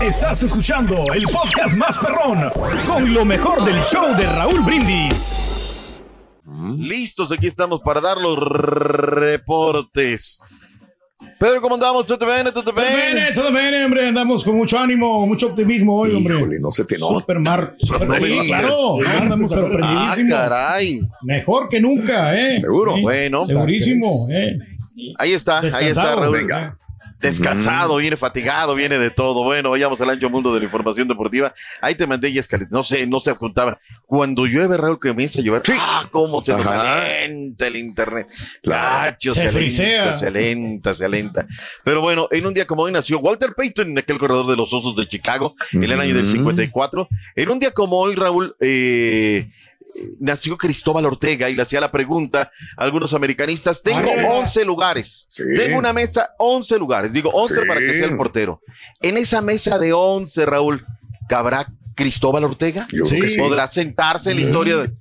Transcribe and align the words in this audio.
Estás 0.00 0.42
escuchando 0.42 0.96
el 1.14 1.22
podcast 1.32 1.76
más 1.76 1.96
perrón 1.98 2.50
con 2.86 3.14
lo 3.14 3.24
mejor 3.24 3.64
del 3.64 3.80
show 3.82 4.14
de 4.16 4.26
Raúl 4.26 4.60
Brindis. 4.62 6.02
Listos, 6.76 7.30
aquí 7.32 7.46
estamos 7.46 7.80
para 7.84 8.00
dar 8.00 8.16
los 8.18 8.36
reportes. 8.38 10.40
Pedro, 11.38 11.60
¿cómo 11.60 11.74
andamos? 11.76 12.06
¿Todo 12.06 12.26
bien? 12.26 12.52
¿Todo 12.52 12.72
bien? 12.72 13.34
todo 13.34 13.52
bien, 13.52 13.84
hombre. 13.84 14.08
Andamos 14.08 14.42
con 14.44 14.56
mucho 14.56 14.78
ánimo, 14.78 15.24
mucho 15.26 15.48
optimismo 15.48 15.96
hoy, 15.96 16.14
hombre. 16.14 16.36
Híjole, 16.36 16.58
no 16.60 16.72
se 16.72 16.84
te 16.84 16.98
nota. 16.98 17.20
Super 17.20 17.38
mar, 17.38 17.76
super 17.78 18.08
sí, 18.20 18.40
claro. 18.46 18.96
Andamos 19.06 19.52
Ah, 19.52 19.56
sorprendidísimos. 19.56 20.32
caray. 20.34 21.00
Mejor 21.22 21.68
que 21.68 21.80
nunca, 21.80 22.36
¿eh? 22.36 22.60
Seguro. 22.60 22.96
Sí, 22.96 23.02
Bueno. 23.02 23.44
Segurísimo, 23.44 24.26
¿eh? 24.32 24.58
Ahí 25.16 25.32
está, 25.32 25.60
ahí 25.60 25.86
está, 25.86 26.16
Raúl. 26.16 26.36
venga. 26.36 26.76
Descansado, 27.20 27.96
viene 27.96 28.16
fatigado, 28.16 28.74
viene 28.74 28.98
de 28.98 29.10
todo. 29.10 29.42
Bueno, 29.42 29.70
vayamos 29.70 30.00
al 30.00 30.10
ancho 30.10 30.30
mundo 30.30 30.52
de 30.54 30.60
la 30.60 30.66
información 30.66 31.08
deportiva. 31.08 31.52
Ahí 31.80 31.94
te 31.94 32.06
mandé 32.06 32.32
ya 32.32 32.40
escaleta. 32.40 32.70
No 32.70 32.82
sé, 32.82 33.06
no 33.06 33.18
se 33.20 33.30
adjuntaba. 33.30 33.80
Cuando 34.06 34.46
llueve, 34.46 34.76
Raúl, 34.76 34.98
que 35.00 35.08
comienza 35.08 35.40
a 35.40 35.42
llover. 35.42 35.62
¡Ah! 35.78 36.06
¿Cómo 36.10 36.44
se 36.44 36.54
calienta 36.54 37.66
el 37.66 37.76
internet? 37.76 38.28
Claro. 38.62 39.16
Se 39.18 39.34
se, 39.34 39.50
frisea. 39.50 40.12
se 40.12 40.28
alenta, 40.28 40.94
se 40.94 41.04
alenta. 41.04 41.46
Pero 41.84 42.00
bueno, 42.00 42.28
en 42.30 42.46
un 42.46 42.54
día 42.54 42.66
como 42.66 42.82
hoy 42.82 42.92
nació 42.92 43.18
Walter 43.18 43.54
Payton, 43.56 43.90
en 43.90 43.98
aquel 43.98 44.18
corredor 44.18 44.46
de 44.46 44.56
los 44.56 44.72
Osos 44.72 44.94
de 44.96 45.06
Chicago, 45.08 45.56
en 45.72 45.84
el 45.84 46.00
año 46.00 46.14
del 46.14 46.24
Ujú. 46.24 46.32
54. 46.32 47.08
En 47.34 47.48
un 47.50 47.58
día 47.58 47.72
como 47.72 47.98
hoy, 47.98 48.14
Raúl, 48.14 48.54
eh, 48.60 49.50
nació 50.20 50.56
Cristóbal 50.56 51.06
Ortega 51.06 51.48
y 51.50 51.54
le 51.54 51.62
hacía 51.62 51.80
la 51.80 51.90
pregunta 51.90 52.50
a 52.76 52.84
algunos 52.84 53.12
americanistas. 53.14 53.82
Tengo 53.82 54.10
Ah. 54.18 54.28
11 54.40 54.64
lugares. 54.64 55.26
Sí. 55.28 55.42
Tengo 55.56 55.78
una 55.78 55.92
mesa, 55.92 56.30
11 56.38 56.78
lugares. 56.78 57.12
Digo 57.12 57.30
11 57.30 57.54
Sí. 57.54 57.60
para 57.68 57.80
que 57.80 57.98
sea 57.98 58.06
el 58.06 58.16
portero. 58.16 58.60
En 59.00 59.16
esa 59.16 59.40
mesa 59.42 59.78
de 59.78 59.92
11, 59.92 60.44
Raúl, 60.46 60.84
¿cabrá 61.28 61.64
Cristóbal 61.94 62.44
Ortega? 62.44 62.86
Yo 62.92 63.04
creo 63.04 63.22
que 63.22 63.28
sí. 63.28 63.38
¿Podrá 63.40 63.70
sentarse 63.70 64.30
en 64.30 64.36
la 64.40 64.42
historia 64.42 64.76
de... 64.78 64.92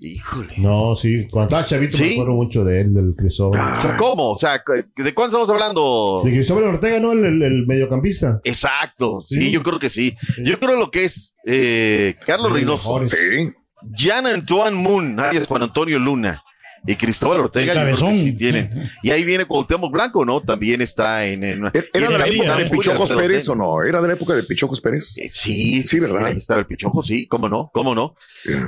Híjole. 0.00 0.54
No, 0.58 0.94
sí, 0.96 1.24
cuando 1.30 1.46
estaba 1.56 1.64
chavito 1.64 1.96
¿Sí? 1.96 2.02
me 2.02 2.12
acuerdo 2.14 2.32
mucho 2.32 2.64
de 2.64 2.80
él, 2.80 2.92
del 2.94 3.14
Cristóbal. 3.16 3.78
O 3.78 3.80
sea, 3.80 3.96
¿cómo? 3.96 4.32
O 4.32 4.38
sea, 4.38 4.62
¿de 4.96 5.14
cuándo 5.14 5.36
estamos 5.36 5.48
hablando? 5.50 6.20
De 6.24 6.32
Cristóbal 6.32 6.64
Ortega, 6.64 6.98
¿no? 6.98 7.12
El, 7.12 7.24
el- 7.24 7.42
el 7.42 7.66
mediocampista. 7.66 8.40
Exacto, 8.42 9.24
sí, 9.28 9.36
Sí. 9.36 9.50
yo 9.52 9.62
creo 9.62 9.78
que 9.78 9.90
sí. 9.90 10.14
Yo 10.44 10.58
creo 10.58 10.76
lo 10.76 10.90
que 10.90 11.04
es 11.04 11.36
eh, 11.46 12.16
Carlos 12.26 12.48
Sí, 12.48 12.54
Reynoso. 12.54 13.06
Sí. 13.06 13.52
Jan 13.96 14.26
Antoine 14.26 14.76
Moon, 14.76 15.18
alias 15.20 15.46
Juan 15.46 15.62
Antonio 15.62 15.98
Luna 15.98 16.42
y 16.86 16.96
Cristóbal 16.96 17.40
Ortega. 17.40 17.72
Cabezón. 17.72 18.14
sí 18.14 18.36
tienen. 18.36 18.90
Y 19.02 19.10
ahí 19.10 19.24
viene 19.24 19.46
Cuauhtémoc 19.46 19.90
Blanco, 19.90 20.22
¿no? 20.26 20.42
También 20.42 20.82
está 20.82 21.24
en... 21.24 21.42
en- 21.42 21.64
¿Era 21.94 22.08
de 22.10 22.18
la 22.18 22.26
época 22.26 22.56
de. 22.56 22.66
Pichojos 22.66 23.10
Pérez 23.12 23.48
o 23.48 23.54
no? 23.54 23.82
¿Era 23.82 24.02
de 24.02 24.08
la 24.08 24.12
época 24.14 24.34
de 24.34 24.42
Pichojos 24.42 24.82
Pérez? 24.82 25.16
Eh, 25.16 25.28
Sí, 25.30 25.82
Sí, 25.82 25.98
¿verdad? 25.98 26.26
ahí 26.26 26.36
estaba 26.36 26.60
el 26.60 26.66
Pichojo, 26.66 27.02
sí, 27.02 27.26
cómo 27.26 27.48
no, 27.48 27.70
cómo 27.72 27.94
no. 27.94 28.14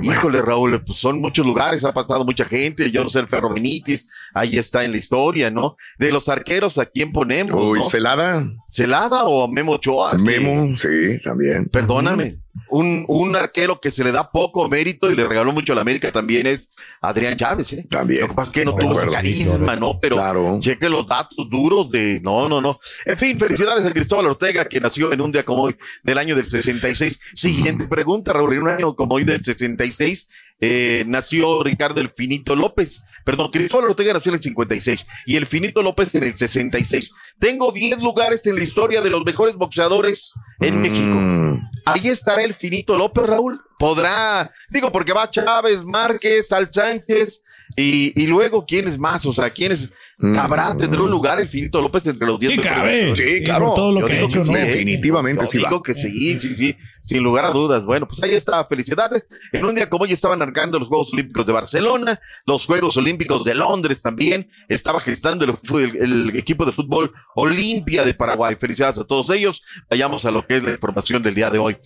Híjole, 0.01 0.41
Raúl, 0.41 0.83
pues 0.83 0.97
son 0.97 1.21
muchos 1.21 1.45
lugares, 1.45 1.83
ha 1.83 1.93
pasado 1.93 2.25
mucha 2.25 2.45
gente, 2.45 2.89
yo 2.89 3.03
no 3.03 3.09
sé, 3.11 3.19
el 3.19 3.27
Ferro 3.27 3.53
Benítez, 3.53 4.07
ahí 4.33 4.57
está 4.57 4.83
en 4.83 4.93
la 4.93 4.97
historia, 4.97 5.51
¿no? 5.51 5.77
De 5.99 6.11
los 6.11 6.27
arqueros, 6.27 6.79
¿a 6.79 6.87
quién 6.87 7.11
ponemos? 7.11 7.53
Uy, 7.69 7.79
no? 7.79 7.85
Celada, 7.85 8.43
¿Celada 8.71 9.25
o 9.25 9.47
Memo 9.47 9.79
que- 9.79 10.23
Memo, 10.23 10.75
sí, 10.75 11.19
también. 11.23 11.65
Perdóname. 11.67 12.39
Un, 12.69 13.05
un 13.07 13.35
arquero 13.35 13.79
que 13.79 13.91
se 13.91 14.03
le 14.03 14.11
da 14.11 14.29
poco 14.31 14.67
mérito 14.69 15.09
y 15.11 15.15
le 15.15 15.27
regaló 15.27 15.51
mucho 15.51 15.73
a 15.73 15.75
la 15.75 15.81
América 15.81 16.11
también 16.11 16.47
es 16.47 16.69
Adrián 17.01 17.37
Chávez, 17.37 17.73
¿eh? 17.73 17.87
También. 17.89 18.21
Lo 18.21 18.27
que 18.29 18.33
pasa 18.33 18.49
es 18.51 18.53
que 18.55 18.65
no 18.65 18.75
tuvo 18.75 18.93
ese 18.93 19.07
carisma, 19.07 19.75
¿no? 19.75 19.99
Pero 19.99 20.15
Claro. 20.15 20.57
cheque 20.59 20.89
los 20.89 21.07
datos 21.07 21.49
duros 21.49 21.89
de. 21.91 22.19
No, 22.21 22.47
no, 22.49 22.59
no. 22.61 22.79
En 23.05 23.17
fin, 23.17 23.37
felicidades 23.37 23.85
a 23.85 23.91
Cristóbal 23.93 24.27
Ortega, 24.27 24.65
que 24.65 24.79
nació 24.79 25.13
en 25.13 25.21
un 25.21 25.31
día 25.31 25.43
como 25.43 25.63
hoy 25.63 25.75
del 26.03 26.17
año 26.17 26.35
del 26.35 26.45
66. 26.45 27.19
Siguiente 27.33 27.87
pregunta, 27.87 28.33
Raúl. 28.33 28.53
En 28.53 28.61
un 28.63 28.69
año 28.69 28.95
como 28.95 29.15
hoy 29.15 29.23
del 29.23 29.43
66, 29.43 30.27
eh, 30.59 31.03
nació 31.07 31.63
Ricardo 31.63 32.01
El 32.01 32.09
Finito 32.09 32.55
López. 32.55 33.03
Perdón, 33.23 33.51
Cristóbal 33.51 33.89
Ortega 33.89 34.13
nació 34.13 34.29
en 34.31 34.35
el 34.37 34.41
56 34.41 35.05
y 35.25 35.35
El 35.35 35.45
Finito 35.47 35.81
López 35.81 36.15
en 36.15 36.23
el 36.23 36.35
66. 36.35 37.11
Tengo 37.39 37.71
10 37.71 38.01
lugares 38.01 38.45
en 38.47 38.55
la 38.55 38.63
historia 38.63 39.01
de 39.01 39.09
los 39.09 39.23
mejores 39.25 39.55
boxeadores 39.55 40.33
en 40.61 40.77
Mm, 40.77 40.81
México. 40.81 41.61
Ahí 41.93 42.09
estará 42.09 42.43
el 42.43 42.53
finito 42.53 42.97
López, 42.97 43.25
Raúl. 43.25 43.61
Podrá, 43.79 44.51
digo, 44.69 44.91
porque 44.91 45.13
va 45.13 45.29
Chávez, 45.29 45.83
Márquez, 45.83 46.51
Al 46.51 46.71
Sánchez, 46.71 47.43
y, 47.75 48.13
y 48.21 48.27
luego, 48.27 48.65
¿quién 48.65 48.87
es 48.87 48.97
más? 48.97 49.25
O 49.25 49.33
sea, 49.33 49.49
¿quién 49.49 49.71
es? 49.71 49.89
Mm. 50.19 50.33
¿Cabrá, 50.33 50.75
tendrá 50.75 51.01
un 51.03 51.11
lugar 51.11 51.39
el 51.39 51.47
finito 51.49 51.79
López 51.81 52.05
entre 52.07 52.25
los 52.27 52.39
10 52.39 52.53
Sí, 52.53 52.59
cabe. 52.61 53.15
Sí, 53.15 53.43
claro. 53.43 53.65
por 53.67 53.75
todo 53.75 53.91
lo 53.93 53.99
Yo 54.01 54.05
que 54.07 54.13
ha 54.13 54.15
digo 54.15 54.27
hecho, 54.29 54.41
que 54.41 54.47
¿no? 54.47 54.53
sí. 54.57 54.65
Definitivamente 54.65 55.41
Yo 55.43 55.47
sí 55.47 55.57
va. 55.59 55.69
Digo 55.69 55.83
que 55.83 55.93
sí, 55.93 56.39
sí, 56.39 56.55
sí, 56.55 56.75
sin 57.01 57.21
lugar 57.23 57.45
a 57.45 57.51
dudas. 57.51 57.83
Bueno, 57.85 58.07
pues 58.07 58.23
ahí 58.23 58.33
está, 58.33 58.65
felicidades. 58.65 59.27
En 59.51 59.63
un 59.65 59.75
día 59.75 59.89
como 59.89 60.05
hoy 60.05 60.11
estaban 60.13 60.41
arrancando 60.41 60.79
los 60.79 60.87
Juegos 60.87 61.13
Olímpicos 61.13 61.45
de 61.45 61.53
Barcelona, 61.53 62.19
los 62.47 62.65
Juegos 62.65 62.97
Olímpicos 62.97 63.43
de 63.43 63.53
Londres 63.53 64.01
también, 64.01 64.49
estaba 64.69 64.99
gestando 64.99 65.45
el, 65.45 65.53
el- 65.79 65.97
el 66.29 66.35
equipo 66.37 66.65
de 66.65 66.71
fútbol 66.71 67.11
Olimpia 67.35 68.03
de 68.03 68.13
Paraguay. 68.15 68.55
Felicidades 68.59 68.97
a 68.97 69.05
todos 69.05 69.29
ellos. 69.29 69.61
Vayamos 69.89 70.25
a 70.25 70.31
lo 70.31 70.47
que 70.47 70.57
es 70.57 70.63
la 70.63 70.71
información 70.71 71.21
del 71.21 71.35
día 71.35 71.51
de 71.51 71.59
hoy. 71.59 71.77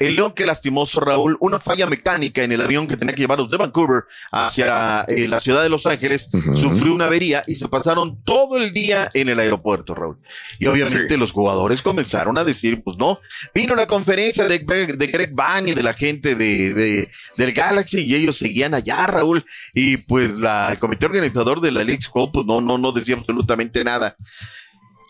El 0.00 0.16
León 0.16 0.32
que 0.32 0.44
lastimoso 0.46 1.00
Raúl, 1.00 1.36
una 1.40 1.60
falla 1.60 1.86
mecánica 1.86 2.42
en 2.42 2.52
el 2.52 2.60
avión 2.60 2.86
que 2.86 2.96
tenía 2.96 3.14
que 3.14 3.20
llevarlos 3.22 3.50
de 3.50 3.56
Vancouver 3.56 4.04
hacia 4.32 5.02
eh, 5.08 5.28
la 5.28 5.40
ciudad 5.40 5.62
de 5.62 5.68
Los 5.68 5.86
Ángeles, 5.86 6.28
sufrió 6.56 6.94
una 6.94 7.06
avería 7.06 7.44
y 7.46 7.54
se 7.54 7.68
pasaron 7.68 8.22
todo 8.24 8.56
el 8.56 8.72
día 8.72 9.10
en 9.14 9.28
el 9.28 9.38
aeropuerto, 9.38 9.94
Raúl. 9.94 10.18
Y 10.58 10.66
obviamente 10.66 11.14
Sí. 11.14 11.16
los 11.16 11.32
jugadores 11.32 11.82
comenzaron 11.82 12.36
a 12.38 12.44
decir, 12.44 12.82
pues 12.82 12.96
no, 12.96 13.20
vino 13.54 13.74
la 13.74 13.86
conferencia 13.86 14.46
de, 14.48 14.64
Greg- 14.66 14.96
de 14.96 15.06
Greg 15.06 15.30
Van 15.34 15.68
y 15.68 15.74
de 15.74 15.82
la 15.82 15.94
gente 15.94 16.34
de, 16.34 16.74
de- 16.74 17.10
del 17.36 17.52
Galaxy 17.52 18.00
y 18.00 18.14
ellos 18.14 18.36
seguían 18.38 18.74
allá, 18.74 19.06
Raúl. 19.06 19.44
Y 19.74 19.96
pues 19.98 20.38
la, 20.38 20.68
el 20.72 20.78
comité 20.78 21.06
organizador 21.06 21.60
de 21.60 21.70
la 21.70 21.84
League 21.84 22.02
Cup, 22.10 22.30
pues 22.32 22.46
no, 22.46 22.60
no, 22.60 22.78
no 22.78 22.92
decía 22.92 23.16
absolutamente 23.16 23.84
nada. 23.84 24.16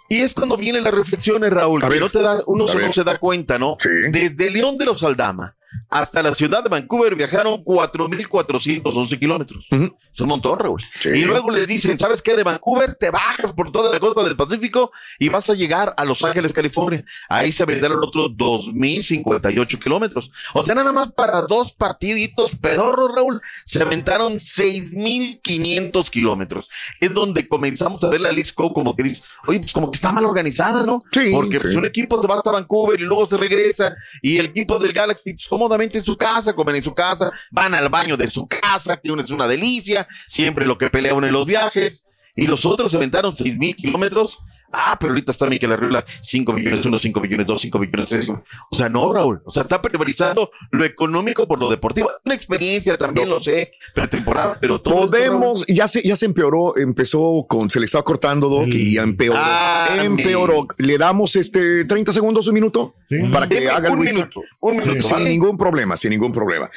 Y 0.09 0.21
es 0.21 0.35
cuando 0.35 0.57
vienen 0.57 0.85
las 0.85 0.95
reflexiones, 0.95 1.51
Raúl, 1.51 1.83
A 1.83 1.87
que 1.87 1.95
ver, 1.95 2.03
no 2.03 2.11
te 2.11 2.21
da, 2.21 2.43
uno 2.47 2.67
solo 2.67 2.93
se 2.93 3.05
da 3.05 3.19
cuenta, 3.19 3.59
¿no? 3.59 3.77
Sí. 3.79 3.89
Desde 4.11 4.51
León 4.51 4.77
de 4.77 4.85
los 4.85 5.03
Aldama 5.03 5.57
hasta 5.89 6.23
la 6.23 6.35
ciudad 6.35 6.63
de 6.63 6.69
Vancouver 6.69 7.15
viajaron 7.15 7.65
4.411 7.65 9.19
kilómetros. 9.19 9.67
Ujú. 9.71 9.97
Es 10.15 10.21
un 10.21 10.29
montón, 10.29 10.59
Raúl. 10.61 10.81
Sí. 11.01 11.09
Y 11.09 11.25
luego 11.25 11.51
les 11.51 11.67
dicen, 11.67 11.99
¿sabes 11.99 12.23
qué? 12.23 12.37
De 12.37 12.45
Vancouver 12.45 12.95
te 12.95 13.11
bajas 13.11 13.53
por 13.53 13.73
toda 13.73 13.93
la 13.93 13.99
costa 13.99 14.23
del 14.23 14.37
Pacífico 14.37 14.93
y 15.19 15.29
vas 15.29 15.51
a 15.51 15.55
llegar 15.55 15.93
a 15.97 16.05
Los 16.05 16.23
Ángeles, 16.25 16.53
California. 16.53 17.05
Ahí 17.29 17.51
se 17.51 17.65
vendieron 17.65 17.99
otros 18.01 18.31
2.058 18.31 19.83
kilómetros. 19.83 20.31
O 20.53 20.65
sea, 20.65 20.77
nada 20.77 20.93
más 20.93 21.11
para 21.13 21.43
dos 21.43 21.73
partiditos 21.73 22.53
pedorros, 22.61 23.11
Raúl, 23.13 23.43
se 23.65 23.83
aventaron 23.83 24.35
6.500 24.35 26.09
kilómetros. 26.11 26.69
Es 27.01 27.13
donde 27.13 27.49
comenzamos 27.49 28.03
a 28.05 28.09
ver 28.09 28.21
la 28.21 28.31
Lisco 28.31 28.73
como 28.73 28.95
que 28.95 29.03
dice, 29.03 29.23
oye, 29.47 29.61
pues 29.61 29.73
como 29.73 29.91
que 29.91 29.97
está 29.97 30.13
mal 30.13 30.25
organizada, 30.25 30.85
¿no? 30.85 31.03
Sí, 31.11 31.31
Porque 31.33 31.59
sí. 31.59 31.63
pues, 31.65 31.77
un 31.77 31.87
equipo 31.87 32.21
se 32.21 32.29
va 32.29 32.37
hasta 32.37 32.53
Vancouver 32.53 33.01
y 33.01 33.05
luego 33.05 33.27
se 33.27 33.37
regresa 33.37 33.95
y 34.23 34.39
el 34.39 34.47
equipo 34.47 34.79
del 34.79 34.93
Galaxy 34.93 35.33
pues, 35.35 35.49
cómodamente 35.49 35.99
en 35.99 36.05
su 36.05 36.17
casa, 36.17 36.55
comen 36.55 36.77
en 36.77 36.85
su 36.85 36.95
casa, 36.95 37.33
van 37.51 37.75
al 37.75 37.89
baño 37.89 38.17
de 38.17 38.31
su 38.31 38.47
casa, 38.47 38.97
que 38.97 39.09
es 39.13 39.31
una 39.31 39.47
delicia, 39.49 40.04
siempre 40.27 40.67
lo 40.67 40.79
que 40.79 40.91
pelea 40.91 41.15
uno 41.15 41.27
en 41.27 41.33
los 41.33 41.47
viajes. 41.47 42.05
Y 42.37 42.47
los 42.49 42.67
otros 42.67 42.91
se 42.91 42.97
aventaron 42.97 43.37
seis 43.37 43.57
mil 43.57 43.77
kilómetros 43.77 44.41
Ah, 44.75 44.97
pero 44.99 45.13
ahorita 45.13 45.33
está 45.33 45.47
Miquel 45.47 45.73
Arriola, 45.73 46.05
5 46.23 46.53
millones, 46.53 46.85
1, 46.85 46.99
5 46.99 47.21
millones, 47.21 47.47
2, 47.47 47.61
5 47.63 47.79
millones, 47.79 48.09
3. 48.09 48.29
O 48.31 48.43
sea, 48.77 48.89
no, 48.89 49.13
Raúl. 49.13 49.41
O 49.45 49.53
sea, 49.53 49.63
está 49.63 49.81
priorizando 49.81 50.51
lo 50.71 50.85
económico 50.85 51.47
por 51.47 51.59
lo 51.59 51.71
deportivo. 51.71 52.11
Una 52.25 52.35
experiencia 52.35 52.97
también, 52.99 53.29
lo 53.29 53.41
sé, 53.41 53.73
pretemporada, 53.95 54.59
pero 54.61 54.81
todo. 54.81 54.95
esto, 54.95 55.07
Podemos, 55.11 55.67
ya 55.67 55.87
se, 55.89 56.03
ya 56.03 56.17
se 56.17 56.27
empeoró, 56.27 56.77
empezó 56.77 57.47
con, 57.49 57.71
se 57.71 57.79
le 57.81 57.87
estaba 57.87 58.03
cortando, 58.05 58.49
Doc, 58.49 58.69
y 58.69 58.99
empeoró. 58.99 59.39
Ah, 59.43 59.89
empeoró. 60.03 60.67
Le 60.79 60.99
damos 60.99 61.37
este 61.37 61.85
30 61.85 62.13
segundos, 62.13 62.47
un 62.49 62.55
minuto, 62.55 62.95
Sí. 63.09 63.17
para 63.33 63.47
que 63.49 63.61
Dime 63.61 63.71
haga 63.71 63.89
el 63.89 63.95
un 63.95 64.01
minuto, 64.01 64.41
un 64.61 64.77
minuto. 64.77 65.01
Sin 65.03 65.17
¿vale? 65.17 65.29
ningún 65.31 65.57
problema, 65.59 65.97
sin 65.97 66.11
ningún 66.11 66.33
problema. 66.33 66.71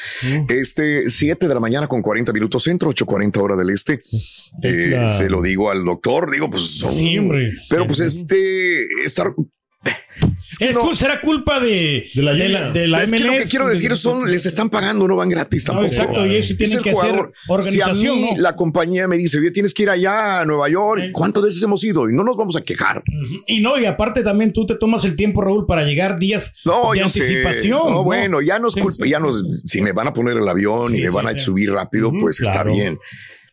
Este, 0.50 1.10
7 1.10 1.48
de 1.48 1.54
la 1.54 1.60
mañana 1.60 1.88
con 1.88 2.02
40 2.02 2.34
minutos 2.34 2.64
centro, 2.64 2.90
8.40 2.92 3.38
hora 3.42 3.56
del 3.56 3.70
este. 3.70 4.02
Eh, 4.62 4.88
Claro. 4.90 5.18
Se 5.18 5.30
lo 5.30 5.42
digo 5.42 5.70
al 5.72 5.84
doctor, 5.84 6.30
digo, 6.32 6.50
pues 6.50 6.64
son. 6.64 6.92
Sí, 6.92 7.18
hombre, 7.18 7.50
pero. 7.70 7.87
Pues 7.88 8.00
este, 8.00 8.86
estar. 9.04 9.34
Es 10.50 10.58
que 10.58 10.70
Es 10.70 10.76
no- 10.76 10.82
cul- 10.82 10.96
será 10.96 11.22
culpa 11.22 11.60
de, 11.60 12.10
De 12.14 12.22
la 12.24 12.34
de 12.34 12.48
liga. 12.48 12.60
la, 12.62 12.72
de 12.72 12.88
la 12.88 13.04
es 13.04 13.12
que 13.12 13.20
MLS. 13.20 13.26
lo 13.38 13.44
que 13.44 13.50
quiero 13.50 13.68
decir 13.68 13.96
son, 13.96 14.30
les 14.32 14.46
están 14.46 14.70
pagando, 14.70 15.08
no 15.08 15.16
van 15.16 15.30
gratis 15.30 15.64
No, 15.68 15.74
tampoco. 15.74 15.88
exacto, 15.94 16.26
y 16.26 16.36
eso 16.36 16.54
Es 16.54 16.58
tienen 16.58 16.78
el 16.78 16.84
que 16.84 16.90
hacer 16.92 17.10
jugador. 17.12 17.34
organización, 17.50 17.96
Si 17.96 18.08
a 18.08 18.12
mí 18.28 18.32
¿no? 18.36 18.42
la 18.42 18.56
compañía 18.56 19.08
me 19.08 19.18
dice, 19.18 19.38
oye, 19.38 19.52
tienes 19.52 19.74
que 19.74 19.84
ir 19.84 19.90
allá 19.90 20.40
a 20.40 20.46
Nueva 20.46 20.68
York, 20.70 21.02
Sí. 21.06 21.12
¿cuántas 21.12 21.44
veces 21.44 21.62
hemos 21.62 21.84
ido? 21.84 22.10
Y 22.10 22.14
no 22.14 22.24
nos 22.24 22.36
vamos 22.36 22.56
a 22.56 22.62
quejar. 22.62 23.04
Y 23.46 23.62
no, 23.62 23.78
y 23.80 23.86
aparte 23.86 24.24
también 24.24 24.52
tú 24.52 24.66
te 24.66 24.76
tomas 24.76 25.06
el 25.06 25.16
tiempo, 25.16 25.42
Raúl, 25.42 25.66
para 25.68 25.84
llegar 25.84 26.18
días 26.18 26.56
No, 26.66 26.92
de 26.94 27.02
anticipación. 27.02 27.80
No, 27.80 27.90
¿no? 27.92 28.04
bueno, 28.04 28.42
ya 28.42 28.58
nos 28.58 28.74
Sí, 28.74 28.82
culpa, 28.82 29.04
sí, 29.06 29.12
ya 29.12 29.20
nos, 29.20 29.44
si 29.66 29.82
me 29.82 29.92
van 29.92 30.08
a 30.08 30.14
poner 30.14 30.38
el 30.38 30.48
avión 30.48 30.90
Sí, 30.92 30.98
y 30.98 31.02
me 31.04 31.10
sí, 31.10 31.14
van 31.14 31.28
a 31.28 31.32
sí. 31.34 31.40
subir 31.40 31.72
rápido, 31.72 32.12
pues 32.20 32.40
está 32.42 32.64
bien. 32.64 32.98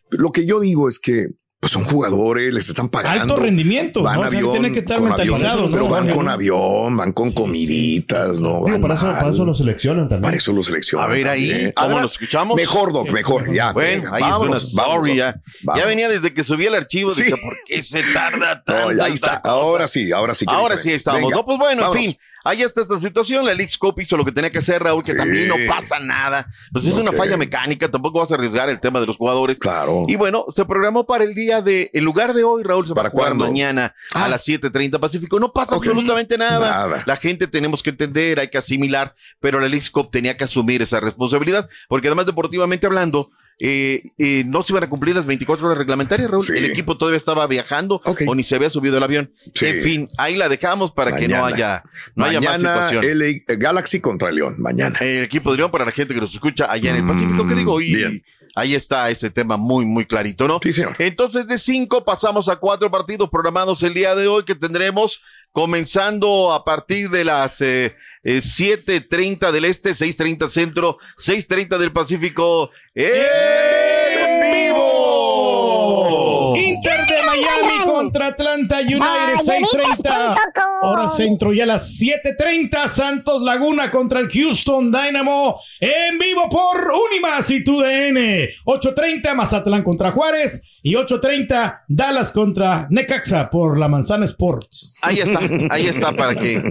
Lo 0.09 0.31
que 0.31 0.45
yo 0.45 0.59
digo 0.59 0.87
es 0.89 0.97
que 0.97 1.27
pues 1.65 1.71
son 1.71 1.85
jugadores, 1.85 2.53
les 2.53 2.69
están 2.69 2.89
pagando. 2.89 3.23
Alto 3.33 3.37
rendimiento, 3.37 4.03
Van 4.03 4.19
¿no? 4.19 4.21
O 4.21 4.29
sea, 4.29 4.37
avión, 4.37 4.51
tienen 4.51 4.71
que 4.71 4.79
estar 4.81 5.01
mentalizados, 5.01 5.71
Pero 5.71 5.85
¿no? 5.85 5.89
van 5.89 6.09
con 6.11 6.27
avión, 6.29 6.95
van 6.95 7.11
con 7.11 7.31
comiditas, 7.31 8.39
¿no? 8.39 8.61
Digo, 8.67 8.79
para, 8.81 8.93
eso, 8.93 9.07
para 9.11 9.31
eso 9.31 9.45
lo 9.45 9.55
seleccionan 9.55 10.03
también. 10.07 10.21
Para 10.21 10.37
eso 10.37 10.53
lo 10.53 10.61
seleccionan. 10.61 11.07
A 11.07 11.09
ver 11.11 11.27
ahí, 11.27 11.49
también. 11.49 11.73
¿cómo 11.75 11.99
lo 12.01 12.05
escuchamos? 12.07 12.55
Mejor, 12.55 12.93
Doc, 12.93 13.09
mejor. 13.09 13.51
Ya, 13.51 13.71
Bueno, 13.73 14.03
venga, 14.03 14.15
ahí 14.15 14.21
vámonos, 14.21 14.63
es 14.65 14.73
una 14.73 14.83
vámonos, 14.83 15.09
story 15.09 15.17
Doc. 15.17 15.35
ya. 15.73 15.75
Ya 15.81 15.85
venía 15.87 16.07
desde 16.07 16.33
que 16.35 16.43
subí 16.43 16.67
el 16.67 16.75
archivo, 16.75 17.09
Sí. 17.09 17.23
decía, 17.23 17.37
¿por 17.41 17.55
qué 17.65 17.83
se 17.83 18.03
tarda 18.13 18.63
tanto? 18.63 18.93
No, 18.93 19.03
ahí 19.03 19.13
está. 19.13 19.35
Ahora 19.43 19.87
sí, 19.87 20.11
ahora 20.11 20.35
sí. 20.35 20.45
Ahora 20.47 20.75
sí 20.77 20.89
diferencia. 20.89 20.95
estamos. 20.97 21.21
Venga, 21.21 21.35
No, 21.35 21.45
pues 21.45 21.57
bueno, 21.57 21.81
vámonos. 21.81 22.05
en 22.05 22.11
fin. 22.11 22.19
Ahí 22.45 22.61
está 22.61 22.81
esta 22.81 22.99
situación. 22.99 23.43
La 23.43 23.53
League 23.53 23.71
Cup 23.77 23.99
hizo 23.99 24.15
lo 24.15 24.23
que 24.23 24.31
tenía 24.31 24.51
que 24.51 24.59
hacer, 24.59 24.81
Raúl, 24.81 25.03
que 25.03 25.11
Sí. 25.11 25.17
también 25.17 25.47
no 25.49 25.55
pasa 25.67 25.99
nada. 25.99 26.47
Pues 26.71 26.85
es 26.85 26.93
una 26.93 27.11
falla 27.11 27.35
mecánica. 27.35 27.89
Tampoco 27.89 28.19
vas 28.19 28.31
a 28.31 28.35
arriesgar 28.35 28.69
el 28.69 28.79
tema 28.79 28.99
de 29.01 29.07
los 29.07 29.17
jugadores. 29.17 29.57
Claro. 29.57 30.05
Y 30.07 30.15
bueno, 30.15 30.45
se 30.49 30.63
programó 30.63 31.05
para 31.07 31.23
el 31.23 31.33
día 31.35 31.61
de, 31.61 31.89
en 31.91 32.05
lugar 32.05 32.33
de 32.35 32.43
hoy, 32.43 32.63
Raúl, 32.63 32.85
se 32.85 32.91
va 32.91 32.97
¿Para 32.97 33.07
a 33.09 33.11
jugar 33.11 33.29
cuándo? 33.29 33.45
mañana 33.47 33.95
a 34.13 34.25
Ah. 34.25 34.27
las 34.29 34.45
7:30 34.45 34.99
Pacífico. 34.99 35.39
No 35.39 35.51
pasa 35.51 35.75
absolutamente 35.75 36.37
nada. 36.37 36.69
Nada. 36.69 37.03
La 37.05 37.15
gente 37.15 37.47
tenemos 37.47 37.81
que 37.81 37.89
entender, 37.89 38.39
hay 38.39 38.49
que 38.49 38.59
asimilar, 38.59 39.15
pero 39.39 39.59
la 39.59 39.67
League 39.67 39.89
Cup 39.91 40.11
tenía 40.11 40.37
que 40.37 40.43
asumir 40.43 40.81
esa 40.83 40.99
responsabilidad, 40.99 41.67
porque 41.89 42.07
además 42.09 42.27
deportivamente 42.27 42.85
hablando, 42.85 43.31
eh, 43.59 44.03
eh, 44.17 44.43
no 44.45 44.61
se 44.63 44.73
iban 44.73 44.83
a 44.83 44.89
cumplir 44.89 45.15
las 45.15 45.25
24 45.25 45.65
horas 45.65 45.77
reglamentarias, 45.77 46.29
Raúl. 46.29 46.43
Sí. 46.43 46.53
El 46.55 46.65
equipo 46.65 46.97
todavía 46.97 47.17
estaba 47.17 47.47
viajando 47.47 48.01
o 48.27 48.35
ni 48.35 48.43
se 48.43 48.55
había 48.55 48.69
subido 48.69 48.97
el 48.97 49.03
avión. 49.03 49.31
Sí. 49.53 49.65
En 49.67 49.83
fin, 49.83 50.09
ahí 50.17 50.35
la 50.35 50.49
dejamos 50.49 50.91
para 50.91 51.15
que 51.15 51.27
no 51.27 51.41
Mañana. 51.41 51.55
haya, 51.55 51.83
no 52.15 52.25
haya 52.25 52.41
más 52.41 52.61
Mañana 52.61 52.89
situación. 52.89 53.19
LA 53.19 53.55
Galaxy 53.57 53.99
contra 54.01 54.31
León. 54.31 54.55
Mañana. 54.57 54.99
El 54.99 55.23
equipo 55.23 55.51
de 55.51 55.57
León 55.57 55.71
para 55.71 55.85
la 55.85 55.91
gente 55.91 56.13
que 56.13 56.19
nos 56.21 56.33
escucha 56.33 56.71
allá 56.71 56.91
en 56.91 56.97
el 56.97 57.07
Pacífico, 57.07 57.47
que 57.47 57.55
digo, 57.55 57.79
y 57.81 57.91
Mm, 57.91 57.95
bien. 57.95 58.23
Ahí 58.55 58.73
está 58.73 59.09
ese 59.09 59.29
tema 59.29 59.57
muy, 59.57 59.85
muy 59.85 60.07
clarito, 60.07 60.47
¿no? 60.47 60.59
Sí, 60.63 60.73
señor. 60.73 60.95
Entonces, 60.97 61.45
de 61.45 61.57
cinco 61.57 62.03
pasamos 62.03 62.49
a 62.49 62.55
cuatro 62.55 62.89
partidos 62.89 63.29
programados 63.29 63.83
el 63.83 63.93
día 63.93 64.15
de 64.15 64.27
hoy 64.27 64.45
que 64.45 64.55
tendremos 64.55 65.21
comenzando 65.51 66.51
a 66.51 66.65
partir 66.65 67.09
de 67.09 67.23
las 67.23 67.61
eh, 67.61 67.95
eh, 68.23 68.39
7.30 68.39 69.51
del 69.51 69.65
este, 69.65 69.91
6.30 69.91 70.49
centro, 70.49 70.97
6.30 71.17 71.77
del 71.77 71.93
Pacífico. 71.93 72.71
¡En 72.93 74.41
vivo! 74.41 76.53
Inter 76.57 77.05
de 77.07 77.23
Miami 77.25 77.85
contra 77.85 78.27
Atlanta 78.27 78.54
United, 78.85 79.43
6:30. 79.43 80.35
Hora 80.81 81.09
centro 81.09 81.53
y 81.53 81.61
a 81.61 81.65
las 81.65 81.97
7:30 81.99 82.87
Santos 82.87 83.41
Laguna 83.41 83.91
contra 83.91 84.19
el 84.19 84.29
Houston 84.29 84.91
Dynamo 84.91 85.59
en 85.79 86.17
vivo 86.17 86.49
por 86.49 86.91
Unimas 87.09 87.49
y 87.49 87.63
TUDN. 87.63 88.49
8:30 88.65 89.33
Mazatlán 89.33 89.83
contra 89.83 90.11
Juárez 90.11 90.63
y 90.87 90.93
8:30 90.93 91.83
Dallas 91.87 92.31
contra 92.31 92.85
Necaxa 92.91 93.49
por 93.49 93.79
la 93.79 93.87
Manzana 93.87 94.25
Sports. 94.25 94.93
Ahí 95.01 95.19
está, 95.19 95.39
ahí 95.71 95.87
está 95.87 96.11
para 96.15 96.35
que 96.39 96.61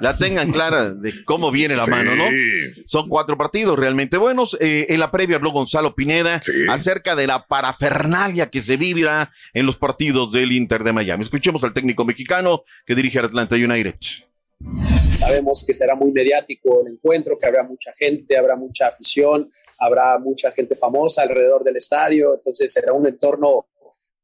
la 0.00 0.16
tengan 0.16 0.52
clara 0.52 0.90
de 0.90 1.24
cómo 1.24 1.50
viene 1.50 1.74
la 1.74 1.82
Sí. 1.84 1.90
mano, 1.90 2.14
¿no? 2.14 2.22
Son 2.84 3.08
cuatro 3.08 3.36
partidos 3.36 3.76
realmente 3.76 4.16
buenos. 4.16 4.56
Eh, 4.60 4.86
en 4.90 5.00
la 5.00 5.10
previa 5.10 5.36
habló 5.38 5.50
Gonzalo 5.50 5.96
Pineda 5.96 6.40
Sí. 6.40 6.52
acerca 6.70 7.16
de 7.16 7.26
la 7.26 7.48
parafernalia 7.48 8.48
que 8.48 8.60
se 8.60 8.76
vivirá 8.76 9.32
en 9.52 9.66
los 9.66 9.76
partidos 9.76 10.30
del 10.30 10.52
Inter 10.52 10.84
de 10.84 10.92
Miami. 10.92 11.24
Escuchemos 11.24 11.64
al 11.64 11.72
técnico 11.72 12.04
mexicano 12.04 12.62
que 12.86 12.94
dirige 12.94 13.18
al 13.18 13.24
Atlanta 13.24 13.56
United. 13.56 13.96
Sabemos 15.14 15.64
que 15.66 15.74
será 15.74 15.94
muy 15.94 16.10
mediático 16.12 16.82
el 16.84 16.94
encuentro, 16.94 17.38
que 17.38 17.46
habrá 17.46 17.62
mucha 17.62 17.92
gente, 17.92 18.36
habrá 18.36 18.56
mucha 18.56 18.88
afición, 18.88 19.50
habrá 19.78 20.18
mucha 20.18 20.50
gente 20.50 20.74
famosa 20.74 21.22
alrededor 21.22 21.62
del 21.62 21.76
estadio, 21.76 22.34
entonces 22.34 22.72
será 22.72 22.92
un 22.92 23.06
entorno 23.06 23.66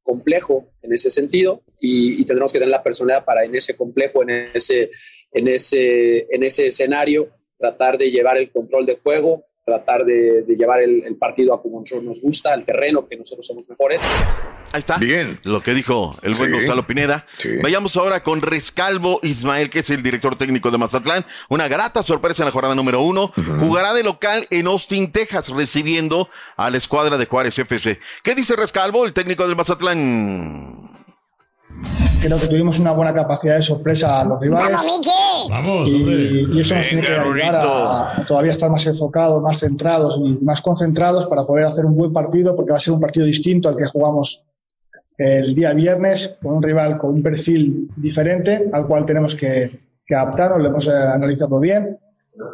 complejo 0.03 0.73
en 0.83 0.93
ese 0.93 1.11
sentido 1.11 1.63
y, 1.81 2.25
tendremos 2.25 2.53
que 2.53 2.59
tener 2.59 2.71
la 2.71 2.83
personalidad 2.83 3.25
para 3.25 3.45
en 3.45 3.55
ese 3.55 3.77
complejo, 3.77 4.23
en 4.23 4.31
ese, 4.55 4.91
en 5.33 5.49
ese, 5.49 6.27
en 6.35 6.43
ese 6.43 6.67
escenario, 6.67 7.31
tratar 7.57 7.97
de 7.97 8.11
llevar 8.11 8.37
el 8.39 8.51
control 8.51 8.87
de 8.87 8.97
juego, 8.97 9.45
tratar 9.71 10.05
de, 10.05 10.43
de 10.43 10.57
llevar 10.57 10.83
el, 10.83 11.05
el 11.05 11.17
partido 11.17 11.55
a 11.55 11.61
como 11.61 11.81
nosotros 11.81 12.05
nos 12.05 12.21
gusta, 12.21 12.53
al 12.53 12.65
terreno, 12.65 13.07
que 13.07 13.17
nosotros 13.17 13.47
somos 13.47 13.69
mejores. 13.69 14.05
Ahí 14.73 14.81
está. 14.81 14.99
Bien. 14.99 15.39
Lo 15.45 15.61
que 15.61 15.75
dijo 15.75 16.17
el 16.23 16.35
buen 16.35 16.51
Sí. 16.51 16.57
Gonzalo 16.57 16.83
Pineda. 16.87 17.27
Sí. 17.39 17.51
Vayamos 17.63 17.97
ahora 17.97 18.23
con 18.23 18.43
Rescalvo 18.43 19.21
Ismael, 19.23 19.71
que 19.71 19.81
es 19.81 19.91
el 19.91 20.03
director 20.03 20.37
técnico 20.37 20.71
de 20.71 20.79
Mazatlán. 20.79 21.25
Una 21.49 21.69
grata 21.69 22.03
sorpresa 22.03 22.43
en 22.43 22.47
la 22.47 22.53
jornada 22.53 22.75
número 22.75 23.01
uno. 23.01 23.33
Jugará 23.61 23.95
de 23.95 24.03
local 24.03 24.47
en 24.51 24.67
Austin, 24.67 25.13
Texas, 25.13 25.49
recibiendo 25.49 26.29
a 26.57 26.71
la 26.71 26.77
escuadra 26.77 27.17
de 27.19 27.27
Juárez 27.27 27.59
FC. 27.59 28.01
¿Qué 28.23 28.35
dice 28.35 28.57
Rescalvo, 28.57 29.07
el 29.07 29.13
técnico 29.13 29.47
del 29.47 29.57
Mazatlán? 29.57 30.90
Creo 32.23 32.39
que 32.39 32.47
tuvimos 32.49 32.79
una 32.79 32.93
buena 32.93 33.15
capacidad 33.15 33.57
de 33.57 33.63
sorpresa 33.63 34.21
a 34.21 34.25
los 34.25 34.41
rivales. 34.41 34.79
Vamos, 35.49 35.91
y, 35.91 35.95
hombre. 35.97 36.43
y 36.53 36.61
eso 36.61 36.75
nos 36.75 36.87
tiene 36.89 37.03
que 37.03 37.13
ayudar 37.13 37.55
a, 37.57 38.21
a 38.21 38.27
todavía 38.27 38.53
estar 38.53 38.71
más 38.71 38.87
enfocados, 38.87 39.43
más 39.43 39.59
centrados 39.59 40.21
y 40.23 40.45
más 40.45 40.61
concentrados 40.61 41.27
para 41.27 41.45
poder 41.45 41.65
hacer 41.65 41.87
un 41.87 41.97
buen 41.97 42.13
partido, 42.13 42.55
porque 42.55 42.73
va 42.73 42.77
a 42.77 42.81
ser 42.81 42.93
un 42.93 43.01
partido 43.01 43.25
distinto 43.25 43.69
al 43.71 43.77
que 43.77 43.87
jugamos 43.87 44.45
el 45.17 45.55
día 45.55 45.73
viernes, 45.73 46.37
con 46.43 46.57
un 46.57 46.63
rival 46.63 46.99
con 46.99 47.11
un 47.15 47.23
perfil 47.23 47.91
diferente 47.97 48.69
al 48.73 48.87
cual 48.87 49.05
tenemos 49.07 49.35
que, 49.35 49.81
que 50.07 50.15
adaptarnos, 50.15 50.63
lo 50.63 50.69
hemos 50.69 50.87
eh, 50.89 50.93
analizado 50.93 51.59
bien 51.59 51.99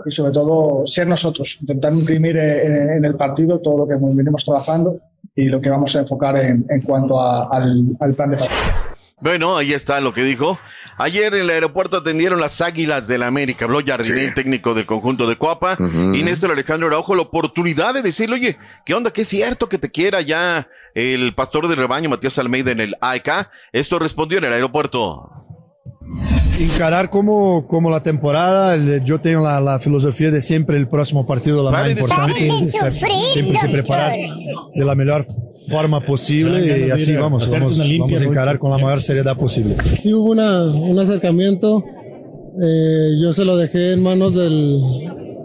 y 0.04 0.10
sobre 0.10 0.32
todo 0.32 0.86
ser 0.86 1.06
nosotros, 1.08 1.58
intentar 1.60 1.92
imprimir 1.92 2.36
eh, 2.36 2.66
en, 2.66 2.90
en 2.98 3.04
el 3.04 3.14
partido 3.16 3.60
todo 3.60 3.78
lo 3.78 3.88
que 3.88 3.94
venimos 4.00 4.44
trabajando 4.44 4.98
y 5.34 5.44
lo 5.44 5.60
que 5.60 5.70
vamos 5.70 5.94
a 5.96 6.00
enfocar 6.00 6.36
en, 6.38 6.64
en 6.68 6.80
cuanto 6.82 7.20
a- 7.20 7.48
al, 7.50 7.82
al 8.00 8.14
plan 8.14 8.30
de 8.30 8.36
partido. 8.36 8.58
Bueno, 9.20 9.56
ahí 9.56 9.72
está 9.72 10.00
lo 10.00 10.12
que 10.12 10.22
dijo. 10.24 10.58
Ayer 10.98 11.34
en 11.34 11.42
el 11.42 11.50
aeropuerto 11.50 11.98
atendieron 11.98 12.40
las 12.40 12.60
Águilas 12.60 13.06
del 13.08 13.20
la 13.20 13.26
América. 13.28 13.64
Habló 13.64 13.80
Jardinel, 13.84 14.28
Sí. 14.28 14.34
técnico 14.34 14.74
del 14.74 14.84
conjunto 14.86 15.26
de 15.26 15.36
Coapa. 15.36 15.74
Ujú. 15.80 16.14
Y 16.14 16.22
Néstor 16.22 16.50
Alejandro 16.52 16.88
Araujo, 16.88 17.14
la 17.14 17.22
oportunidad 17.22 17.94
de 17.94 18.02
decirle, 18.02 18.36
oye, 18.36 18.56
¿qué 18.84 18.94
onda? 18.94 19.10
¿Qué 19.12 19.22
es 19.22 19.28
cierto 19.28 19.68
que 19.68 19.78
te 19.78 19.90
quiera 19.90 20.20
ya 20.20 20.68
el 20.94 21.32
pastor 21.34 21.66
del 21.68 21.78
rebaño, 21.78 22.08
Matías 22.10 22.38
Almeida, 22.38 22.72
en 22.72 22.80
el 22.80 22.94
AEK? 23.00 23.48
Esto 23.72 23.98
respondió 23.98 24.38
en 24.38 24.44
el 24.44 24.52
aeropuerto. 24.52 25.30
encarar 26.58 27.10
como, 27.10 27.66
como 27.66 27.90
la 27.90 28.02
temporada. 28.02 28.74
el- 28.74 29.02
Yo 29.04 29.20
tengo 29.20 29.42
la, 29.44 29.60
la 29.60 29.78
filosofía 29.80 30.30
de 30.30 30.40
siempre 30.40 30.76
el 30.78 30.88
próximo 30.88 31.26
partido 31.26 31.62
la 31.62 31.70
más 31.70 31.90
importante, 31.90 32.48
ser- 32.70 32.92
siempre 33.32 33.58
se 33.58 33.68
preparar 33.68 34.12
de 34.74 34.84
la 34.84 34.94
mejor 34.94 35.26
forma 35.68 36.00
posible 36.00 36.60
y 36.60 36.68
de 36.86 36.92
así 36.92 37.14
a 37.14 37.20
vamos, 37.20 37.50
vamos, 37.50 37.74
una 37.74 37.84
limpia, 37.84 38.18
vamos 38.18 38.28
a 38.28 38.30
encarar 38.30 38.58
con 38.58 38.70
la 38.70 38.78
mayor 38.78 38.98
seriedad 38.98 39.36
posible. 39.36 39.76
Sí 40.00 40.12
hubo 40.12 40.30
una, 40.30 40.64
un 40.64 40.98
acercamiento, 40.98 41.84
eh, 42.62 43.18
yo 43.20 43.32
se 43.32 43.44
lo 43.44 43.56
dejé 43.56 43.92
en 43.92 44.02
manos 44.02 44.34
del, 44.34 44.80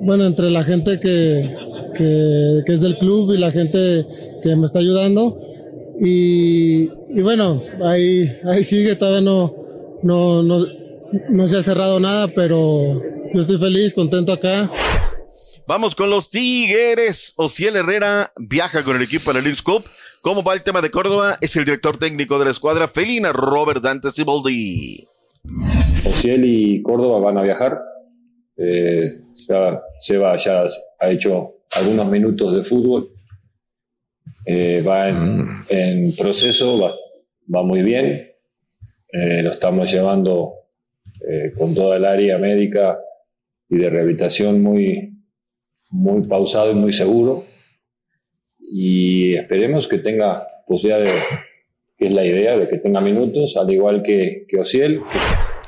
bueno, 0.01 0.25
entre 0.25 0.50
la 0.50 0.63
gente 0.63 1.00
que, 1.00 1.56
que, 1.98 2.62
que 2.66 2.74
es 2.74 2.82
del 2.82 2.98
club 2.98 3.34
y 3.34 3.38
la 3.38 3.51
gente 3.51 4.06
que 4.44 4.56
me 4.56 4.68
está 4.68 4.80
ayudando. 4.80 5.40
Y, 6.00 6.84
y 6.86 7.22
bueno, 7.22 7.62
ahí, 7.84 8.32
ahí 8.46 8.63
sigue, 8.63 8.96
todavía 8.96 9.22
no, 9.22 9.54
no, 10.01 10.42
no, 10.42 10.66
no 11.30 11.48
se 11.48 11.58
ha 11.58 11.63
cerrado 11.63 12.00
nada, 12.00 12.28
pero 12.34 13.01
yo 13.34 13.42
estoy 13.42 13.58
feliz, 13.58 13.94
contento 13.94 14.34
acá. 14.34 14.70
Vamos 15.68 15.96
con 15.96 16.10
los 16.10 16.30
Tigres. 16.30 17.34
Ociel 17.38 17.75
Herrera 17.75 18.34
viaja 18.38 18.84
con 18.84 18.96
el 18.98 19.04
equipo 19.04 19.32
a 19.32 19.36
la 19.36 19.42
Leagues 19.42 19.62
Cup. 19.62 19.84
¿Cómo 20.22 20.44
va 20.44 20.54
el 20.54 20.62
tema 20.62 20.82
de 20.82 20.92
Córdoba? 20.92 21.40
Es 21.42 21.56
el 21.56 21.66
director 21.66 21.98
técnico 21.98 22.38
de 22.38 22.46
la 22.46 22.51
escuadra 22.51 22.88
felina, 22.88 23.32
Robert 23.32 23.82
Dante 23.82 24.12
Siboldi. 24.12 25.04
Ociel 26.06 26.46
y 26.46 26.84
Córdoba 26.84 27.20
van 27.20 27.40
a 27.40 27.42
viajar. 27.42 27.82
Eh, 28.56 29.01
ya, 29.50 29.82
Seba 30.00 30.36
ya 30.38 30.66
ha 31.00 31.10
hecho 31.10 31.56
algunos 31.72 32.08
minutos 32.08 32.56
de 32.56 32.63
fútbol. 32.63 33.10
Eh, 34.46 34.84
va 34.88 35.10
en, 35.10 35.44
en 35.70 36.16
proceso, 36.16 36.78
va, 36.78 36.94
va, 37.54 37.63
muy 37.63 37.82
bien. 37.82 38.30
Eh, 39.12 39.42
lo 39.42 39.50
estamos 39.50 39.92
llevando 39.92 40.54
eh, 41.28 41.51
con 41.58 41.74
toda 41.74 41.98
el 41.98 42.06
área 42.06 42.38
médica 42.38 43.00
y 43.68 43.78
de 43.78 43.90
rehabilitación 43.90 44.62
muy, 44.62 45.16
muy 45.90 46.22
pausado 46.28 46.70
y 46.70 46.75
muy 46.75 46.94
seguro. 46.94 47.46
Y 48.62 49.36
esperemos 49.36 49.88
que 49.88 49.98
tenga 49.98 50.48
posibilidad 50.68 51.00
de, 51.03 51.20
que 51.98 52.08
es 52.08 52.12
la 52.12 52.25
idea, 52.25 52.58
de 52.58 52.68
que 52.68 52.77
tenga 52.77 53.01
minutos, 53.01 53.58
al 53.58 53.70
igual 53.72 54.01
que, 54.03 54.46
que 54.48 54.60
Ociel. 54.60 55.01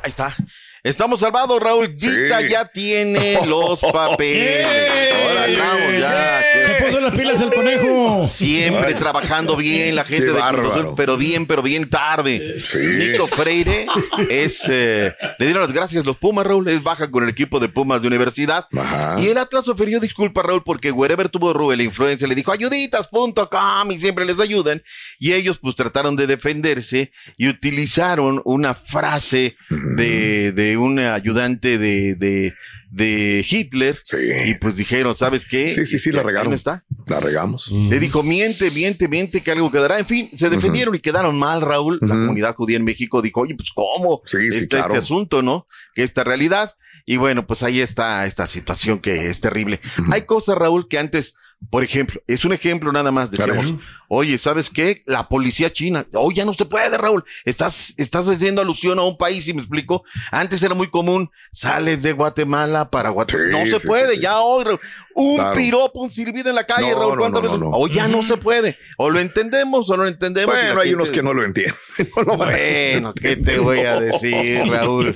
Ahí 0.02 0.10
está. 0.10 0.36
Estamos 0.84 1.22
salvados, 1.22 1.62
Raúl. 1.62 1.96
Dita 1.96 2.42
sí. 2.42 2.50
ya 2.50 2.68
tiene 2.68 3.38
los 3.48 3.80
papeles. 3.94 4.66
Ahora 5.14 5.48
estamos 5.48 6.00
ya. 6.00 6.42
Se 6.42 6.84
puso 6.84 7.00
las 7.00 7.18
pilas 7.18 7.42
el 7.42 7.54
conejo. 7.54 8.23
Siempre 8.34 8.88
Ay. 8.88 8.94
trabajando 8.96 9.56
bien 9.56 9.96
la 9.96 10.04
gente 10.04 10.26
Qué 10.26 10.32
de 10.34 10.42
Cruz. 10.42 10.72
Azul, 10.76 10.94
pero 10.96 11.18
bien, 11.18 11.46
pero 11.46 11.62
bien 11.62 11.90
tarde. 11.90 12.60
Sí. 12.60 12.78
Nico 12.78 13.28
Freire 13.28 13.88
es, 14.30 14.68
eh, 14.70 15.14
le 15.40 15.46
dieron 15.46 15.64
las 15.64 15.74
gracias 15.74 16.06
los 16.06 16.18
Pumas, 16.18 16.46
Raúl. 16.46 16.68
Es 16.68 16.82
baja 16.84 17.10
con 17.12 17.24
el 17.24 17.30
equipo 17.30 17.60
de 17.60 17.70
Pumas 17.70 18.02
de 18.02 18.08
universidad. 18.08 18.68
Ajá. 18.76 19.16
Y 19.20 19.28
el 19.28 19.38
Atlas 19.38 19.68
ofreció 19.68 20.00
disculpas, 20.00 20.46
Raúl, 20.46 20.64
porque 20.64 20.92
Wherever 20.92 21.30
tuvo 21.30 21.54
Rubén 21.54 21.78
la 21.78 21.84
influencia, 21.84 22.28
le 22.28 22.36
dijo 22.36 22.52
ayuditas.com 22.52 23.92
y 23.92 24.00
siempre 24.00 24.26
les 24.26 24.40
ayudan. 24.40 24.84
Y 25.20 25.34
ellos 25.34 25.60
pues 25.60 25.76
trataron 25.76 26.16
de 26.16 26.28
defenderse 26.28 27.12
y 27.38 27.48
utilizaron 27.50 28.42
una 28.46 28.74
frase 28.74 29.56
de, 29.70 30.52
de 30.52 30.78
un 30.78 31.00
ayudante 31.00 31.78
de, 31.78 32.16
de, 32.16 32.54
de 32.94 33.44
Hitler. 33.50 34.00
Sí. 34.04 34.18
Y 34.46 34.54
pues 34.56 34.76
dijeron, 34.76 35.18
¿sabes 35.18 35.46
qué? 35.48 35.72
Sí, 35.72 35.86
sí, 35.86 35.98
sí, 35.98 36.12
la 36.12 36.22
regaron. 36.22 36.54
está. 36.54 36.84
La 37.08 37.20
regamos. 37.20 37.72
Le 37.72 38.00
dijo, 38.00 38.22
miente, 38.22 38.70
miente, 38.70 39.08
miente, 39.08 39.42
que 39.42 39.52
algo 39.52 39.72
quedará. 39.72 39.98
En 39.98 40.06
fin, 40.06 40.30
se 40.38 40.50
defendieron 40.50 40.94
y 40.94 41.00
quedaron 41.00 41.38
mal, 41.38 41.62
Raúl. 41.62 41.98
La 42.02 42.14
comunidad 42.14 42.56
judía 42.56 42.78
en 42.78 42.84
México 42.84 43.22
dijo, 43.22 43.42
oye, 43.42 43.56
pues 43.56 43.70
¿cómo? 43.74 44.22
Sí, 44.26 44.52
sí, 44.52 44.64
está 44.64 44.78
claro. 44.78 44.94
este 44.94 45.06
asunto, 45.06 45.42
¿no? 45.42 45.66
Que 45.96 46.04
esta 46.04 46.24
realidad. 46.24 46.76
Y 47.06 47.18
bueno, 47.18 47.48
pues 47.48 47.64
ahí 47.64 47.82
está 47.82 48.26
esta 48.28 48.46
situación 48.46 49.00
que 49.00 49.30
es 49.30 49.42
terrible. 49.42 49.82
Hay 50.12 50.22
cosas, 50.22 50.56
Raúl, 50.56 50.88
que 50.88 51.00
antes, 51.00 51.36
por 51.72 51.84
ejemplo, 51.84 52.22
es 52.28 52.46
un 52.46 52.54
ejemplo 52.54 52.92
nada 52.92 53.12
más, 53.12 53.32
decíamos, 53.32 53.76
oye, 54.08 54.38
¿sabes 54.38 54.70
qué? 54.70 55.02
La 55.06 55.28
policía 55.28 55.72
china, 55.72 56.06
hoy 56.14 56.36
ya 56.36 56.46
no 56.46 56.54
se 56.54 56.66
puede, 56.66 56.98
Raúl. 56.98 57.24
Estás, 57.46 57.94
estás 57.98 58.28
haciendo 58.28 58.62
alusión 58.62 59.00
a 59.00 59.04
un 59.04 59.18
país, 59.18 59.48
y 59.48 59.54
me 59.54 59.62
explico. 59.62 60.04
Antes 60.32 60.62
era 60.64 60.74
muy 60.76 60.90
común, 60.90 61.30
sales 61.52 62.02
de 62.04 62.14
Guatemala 62.14 62.90
para 62.90 63.10
Guatemala. 63.10 63.52
Sí, 63.52 63.72
no 63.72 63.78
se 63.78 63.80
sí, 63.82 63.88
puede, 63.88 64.10
sí, 64.12 64.16
sí. 64.18 64.22
ya 64.22 64.40
hoy, 64.40 64.64
Raúl. 64.64 64.80
Un 65.16 65.36
Claro. 65.36 65.56
piropo, 65.56 66.02
un 66.02 66.10
silbido 66.10 66.50
en 66.50 66.56
la 66.56 66.66
calle, 66.66 66.90
No, 66.92 67.00
Raúl. 67.00 67.20
¿Cuántas 67.20 67.44
no, 67.44 67.50
veces? 67.50 67.60
no, 67.60 67.70
no. 67.72 67.78
O 67.78 67.88
ya 67.88 68.08
no 68.08 68.24
se 68.24 68.38
puede. 68.38 68.78
O 68.98 69.10
lo 69.12 69.20
entendemos 69.20 69.88
o 69.90 69.96
no 69.98 70.04
lo 70.04 70.10
entendemos. 70.10 70.56
Bueno, 70.56 70.82
hay 70.82 70.94
unos 70.94 71.12
que 71.12 71.22
no 71.22 71.34
lo 71.34 71.44
entienden. 71.44 71.76
Lo 72.26 72.38
Bueno, 72.38 73.14
¿qué 73.14 73.36
te 73.36 73.60
voy 73.60 73.82
a 73.82 74.00
decir, 74.00 74.66
Raúl? 74.68 75.16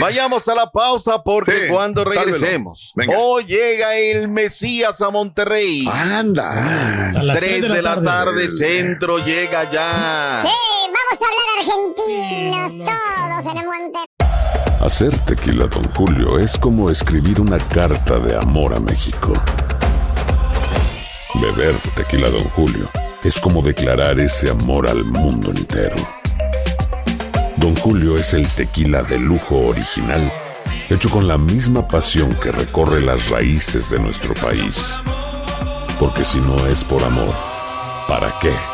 Vayamos 0.00 0.48
a 0.48 0.54
la 0.54 0.70
pausa 0.70 1.22
porque 1.22 1.52
Sí, 1.52 1.58
cuando 1.68 2.04
regresemos, 2.04 2.94
hoy 3.14 3.44
llega 3.44 3.94
el 3.96 4.28
Mesías 4.28 5.00
a 5.02 5.10
Monterrey. 5.10 5.86
Anda. 5.92 7.10
A 7.10 7.22
las 7.22 7.38
3 7.38 7.62
de 7.62 7.82
la 7.82 8.02
tarde, 8.02 8.23
centro, 8.56 9.18
llega 9.18 9.70
ya. 9.70 10.42
Sí, 10.42 10.50
vamos 10.86 11.20
a 11.20 11.26
hablar 11.26 11.46
argentinos 11.58 12.72
todos 12.78 13.52
en 13.52 13.58
el 13.58 13.66
Monterrey. 13.66 14.04
Hacer 14.80 15.18
tequila, 15.20 15.66
Don 15.66 15.84
Julio, 15.94 16.38
es 16.38 16.56
como 16.56 16.90
escribir 16.90 17.40
una 17.40 17.58
carta 17.58 18.18
de 18.18 18.36
amor 18.36 18.74
a 18.74 18.80
México. 18.80 19.32
Beber 21.34 21.74
tequila, 21.94 22.30
Don 22.30 22.44
Julio, 22.50 22.90
es 23.22 23.40
como 23.40 23.62
declarar 23.62 24.20
ese 24.20 24.50
amor 24.50 24.88
al 24.88 25.04
mundo 25.04 25.50
entero. 25.50 25.96
Don 27.56 27.74
Julio 27.76 28.16
es 28.16 28.34
el 28.34 28.46
tequila 28.54 29.02
de 29.02 29.18
lujo 29.18 29.68
original, 29.68 30.30
hecho 30.90 31.08
con 31.10 31.28
la 31.28 31.38
misma 31.38 31.88
pasión 31.88 32.34
que 32.34 32.52
recorre 32.52 33.00
las 33.00 33.30
raíces 33.30 33.90
de 33.90 33.98
nuestro 33.98 34.34
país. 34.34 35.00
Porque 35.98 36.24
si 36.24 36.40
no 36.40 36.66
es 36.66 36.84
por 36.84 37.02
amor, 37.02 37.53
¿para 38.06 38.32
qué? 38.40 38.73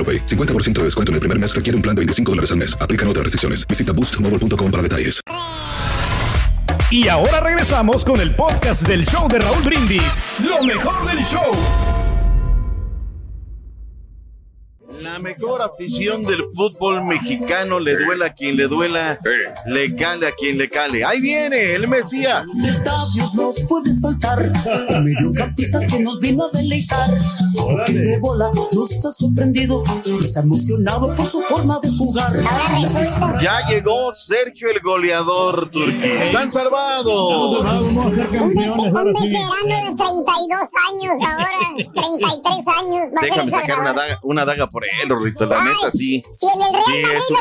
AroPay. 0.01 0.25
50% 0.25 0.79
de 0.79 0.83
descuento 0.85 1.11
en 1.11 1.15
el 1.15 1.19
primer 1.19 1.37
mes 1.37 1.55
requiere 1.55 1.75
un 1.75 1.83
plan 1.83 1.95
de 1.95 1.99
25 1.99 2.31
dólares 2.31 2.51
al 2.51 2.57
mes. 2.57 2.75
Aplican 2.81 3.07
otras 3.07 3.23
restricciones. 3.23 3.67
Visita 3.67 3.93
boostmobile.com 3.93 4.71
para 4.71 4.81
detalles. 4.83 5.21
Y 6.91 7.07
ahora 7.07 7.39
regresamos 7.39 8.03
con 8.03 8.19
el 8.19 8.35
podcast 8.35 8.85
del 8.85 9.05
show 9.05 9.29
de 9.29 9.39
Raúl 9.39 9.63
Brindis. 9.63 10.21
Lo 10.39 10.61
mejor 10.61 11.05
del 11.05 11.23
show. 11.23 11.90
La 15.01 15.17
mejor 15.19 15.61
afición 15.61 16.21
del 16.23 16.43
fútbol 16.53 17.03
mexicano, 17.03 17.79
le 17.79 17.95
duela 17.95 18.27
a 18.27 18.33
quien 18.33 18.55
le 18.55 18.67
duela, 18.67 19.17
le 19.65 19.95
cale 19.95 20.27
a 20.27 20.31
quien 20.31 20.57
le 20.57 20.69
cale. 20.69 21.03
Ahí 21.03 21.19
viene 21.19 21.73
el 21.73 21.87
Mesías. 21.87 22.45
estadios 22.65 23.33
no 23.35 23.53
puede 23.67 23.91
faltar 23.99 24.39
un 24.89 25.03
mediocampista 25.03 25.79
que 25.85 25.99
nos 26.01 26.19
vino 26.19 26.45
a 26.45 26.49
deleitar. 26.51 27.09
Toque 27.55 27.93
de 27.93 28.19
bola 28.19 28.51
nos 28.73 29.05
ha 29.05 29.11
sorprendido, 29.11 29.83
ha 29.85 30.39
emocionado 30.39 31.15
por 31.15 31.25
su 31.25 31.41
forma 31.41 31.79
de 31.81 31.89
jugar. 31.89 32.31
Ya 33.41 33.67
llegó 33.69 34.13
Sergio 34.13 34.69
el 34.69 34.81
goleador 34.81 35.69
turquí. 35.71 35.99
Están 36.03 36.51
salvados. 36.51 37.63
Vamos 37.63 38.05
a 38.05 38.11
ser 38.15 38.29
campeones 38.29 38.93
Un 38.93 39.15
sí. 39.15 39.27
veterano 39.29 39.89
de 39.89 39.95
32 39.95 40.59
años 40.91 41.17
ahora, 41.27 41.49
33 41.75 42.55
años. 42.79 43.07
Va 43.15 43.21
Déjame 43.21 43.43
El 43.43 43.49
sacar 43.49 43.79
una 43.79 43.93
daga, 43.93 44.19
una 44.23 44.45
daga 44.45 44.67
por 44.67 44.83
él, 44.85 44.90
Rorrito. 45.07 45.45
La 45.45 45.63
neta, 45.63 45.91
sí. 45.91 46.21
Si 46.39 46.45
en 46.47 46.61
el 46.61 46.73
Real 46.73 46.83
Sí, 46.85 46.91
Madrid 47.01 47.17
es 47.17 47.29
un 47.31 47.37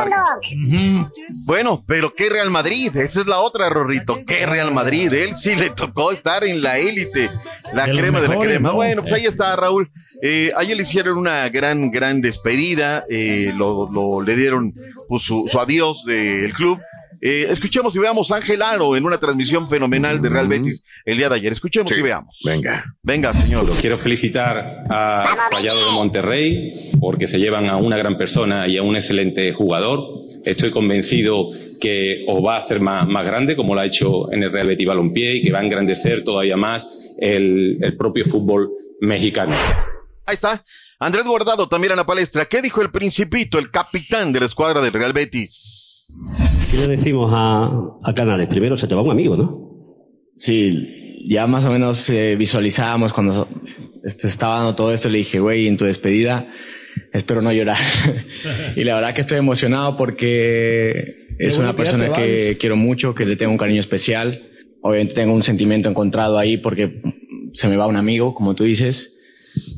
jugador 0.00 0.40
que. 0.42 1.20
Bueno, 1.44 1.84
pero 1.86 2.10
¿qué 2.16 2.28
Real 2.30 2.50
Madrid? 2.50 2.96
Esa 2.96 3.20
es 3.20 3.26
la 3.26 3.40
otra, 3.40 3.68
Rorrito. 3.68 4.18
¿Qué 4.26 4.46
Real 4.46 4.72
Madrid? 4.72 5.12
Él 5.12 5.36
sí 5.36 5.54
le 5.56 5.70
tocó 5.70 6.12
estar 6.12 6.44
en 6.44 6.62
la 6.62 6.78
élite, 6.78 7.30
la 7.72 7.86
De 7.86 7.92
crema 7.98 8.20
de 8.20 8.28
la 8.28 8.38
crema. 8.38 8.68
¿no? 8.70 8.74
Bueno, 8.76 9.02
pues 9.02 9.14
ahí 9.14 9.26
está 9.26 9.54
Raúl. 9.56 9.90
Eh, 10.22 10.52
ayer 10.56 10.76
le 10.76 10.82
hicieron 10.82 11.18
una 11.18 11.48
gran, 11.48 11.90
gran 11.90 12.20
despedida. 12.20 13.04
eh, 13.08 13.52
lo, 13.56 13.90
lo- 13.90 14.20
le 14.22 14.36
dieron 14.36 14.72
pues, 15.08 15.22
su, 15.22 15.46
su 15.50 15.58
adiós 15.60 16.04
del 16.04 16.52
club. 16.52 16.78
Eh, 17.22 17.46
escuchemos 17.50 17.94
y 17.94 17.98
veamos 17.98 18.30
a 18.30 18.36
Ángel 18.36 18.62
Aro 18.62 18.96
en 18.96 19.04
una 19.04 19.18
transmisión 19.18 19.68
fenomenal 19.68 20.22
de 20.22 20.28
Real 20.30 20.48
Betis 20.48 20.82
el 21.04 21.18
día 21.18 21.28
de 21.28 21.34
ayer. 21.34 21.52
Escuchemos 21.52 21.90
y 21.96 22.00
veamos. 22.00 22.40
Venga. 22.44 22.84
Venga, 23.02 23.34
señor. 23.34 23.68
Quiero 23.80 23.98
felicitar 23.98 24.84
a 24.88 25.24
Rayado 25.52 25.86
de 25.86 25.92
Monterrey 25.92 26.72
porque 26.98 27.28
se 27.28 27.38
llevan 27.38 27.68
a 27.68 27.76
una 27.76 27.96
gran 27.98 28.16
persona 28.16 28.66
y 28.66 28.78
a 28.78 28.82
un 28.82 28.96
excelente 28.96 29.52
jugador. 29.52 30.00
Estoy 30.44 30.70
convencido 30.70 31.50
que 31.80 32.24
os 32.26 32.44
va 32.44 32.56
a 32.56 32.58
hacer 32.60 32.80
más, 32.80 33.06
más 33.06 33.24
grande 33.26 33.56
como 33.56 33.74
lo 33.74 33.80
ha 33.80 33.86
hecho 33.86 34.32
en 34.32 34.42
el 34.42 34.52
Real 34.52 34.68
Betis 34.68 34.86
Balompié 34.86 35.36
y 35.36 35.42
que 35.42 35.52
va 35.52 35.60
a 35.60 35.64
engrandecer 35.64 36.24
todavía 36.24 36.56
más 36.56 36.90
el, 37.18 37.78
el 37.82 37.96
propio 37.96 38.24
fútbol 38.24 38.70
mexicano. 39.00 39.54
Ahí 40.24 40.34
está. 40.34 40.64
Andrés 40.98 41.24
Guardado 41.24 41.68
también 41.68 41.92
en 41.92 41.96
la 41.98 42.06
palestra. 42.06 42.44
¿Qué 42.44 42.62
dijo 42.62 42.80
el 42.82 42.90
Principito, 42.90 43.58
el 43.58 43.70
capitán 43.70 44.32
de 44.32 44.40
la 44.40 44.46
escuadra 44.46 44.80
del 44.80 44.92
Real 44.92 45.12
Betis? 45.12 46.14
¿Qué 46.70 46.76
le 46.76 46.96
decimos 46.96 47.32
a, 47.34 47.68
a 48.04 48.14
Canales? 48.14 48.48
Primero 48.48 48.78
se 48.78 48.86
te 48.86 48.94
va 48.94 49.02
un 49.02 49.10
amigo, 49.10 49.36
¿no? 49.36 49.72
Sí, 50.36 51.24
ya 51.28 51.46
más 51.48 51.64
o 51.64 51.70
menos 51.70 52.08
eh, 52.10 52.36
visualizábamos 52.36 53.12
cuando 53.12 53.48
este, 54.04 54.28
estaba 54.28 54.58
dando 54.58 54.76
todo 54.76 54.92
esto, 54.92 55.08
le 55.08 55.18
dije, 55.18 55.40
güey, 55.40 55.66
en 55.66 55.76
tu 55.76 55.84
despedida, 55.84 56.46
espero 57.12 57.42
no 57.42 57.52
llorar. 57.52 57.78
y 58.76 58.84
la 58.84 58.94
verdad 58.94 59.14
que 59.14 59.20
estoy 59.20 59.38
emocionado 59.38 59.96
porque 59.96 61.26
es 61.38 61.56
bueno 61.56 61.70
una 61.70 61.76
persona 61.76 62.12
que 62.12 62.56
quiero 62.60 62.76
mucho, 62.76 63.14
que 63.14 63.26
le 63.26 63.36
tengo 63.36 63.50
un 63.50 63.58
cariño 63.58 63.80
especial. 63.80 64.40
obviamente 64.80 65.14
tengo 65.14 65.34
un 65.34 65.42
sentimiento 65.42 65.88
encontrado 65.88 66.38
ahí 66.38 66.56
porque 66.56 67.02
se 67.52 67.68
me 67.68 67.76
va 67.76 67.88
un 67.88 67.96
amigo, 67.96 68.32
como 68.32 68.54
tú 68.54 68.62
dices. 68.62 69.19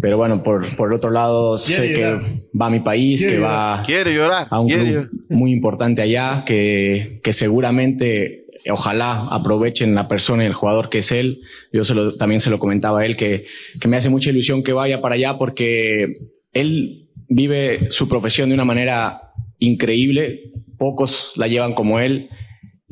Pero 0.00 0.16
bueno, 0.16 0.42
por, 0.42 0.74
por 0.76 0.88
el 0.90 0.94
otro 0.96 1.10
lado, 1.10 1.56
Quiere 1.56 1.88
sé 1.88 2.00
llorar. 2.00 2.22
que 2.24 2.42
va 2.60 2.66
a 2.66 2.70
mi 2.70 2.80
país, 2.80 3.20
Quiere 3.20 3.34
que 3.36 3.40
llorar. 3.40 3.78
va 3.78 3.82
Quiere 3.84 4.14
llorar, 4.14 4.46
a 4.50 4.60
un 4.60 4.68
quiere 4.68 4.84
club 4.90 5.10
muy 5.30 5.52
importante 5.52 6.02
allá, 6.02 6.44
que, 6.46 7.20
que 7.22 7.32
seguramente, 7.32 8.46
ojalá 8.70 9.26
aprovechen 9.30 9.94
la 9.94 10.08
persona 10.08 10.44
y 10.44 10.46
el 10.46 10.52
jugador 10.54 10.88
que 10.88 10.98
es 10.98 11.12
él. 11.12 11.40
Yo 11.72 11.84
se 11.84 11.94
lo- 11.94 12.14
también 12.16 12.40
se 12.40 12.50
lo 12.50 12.58
comentaba 12.58 13.00
a 13.00 13.06
él, 13.06 13.16
que, 13.16 13.44
que 13.80 13.88
me 13.88 13.96
hace 13.96 14.08
mucha 14.10 14.30
ilusión 14.30 14.62
que 14.62 14.72
vaya 14.72 15.00
para 15.00 15.14
allá 15.14 15.38
porque 15.38 16.06
él 16.52 17.08
vive 17.28 17.90
su 17.90 18.08
profesión 18.08 18.48
de 18.50 18.54
una 18.54 18.64
manera 18.64 19.18
increíble, 19.58 20.50
pocos 20.78 21.32
la 21.36 21.46
llevan 21.48 21.74
como 21.74 21.98
él 22.00 22.28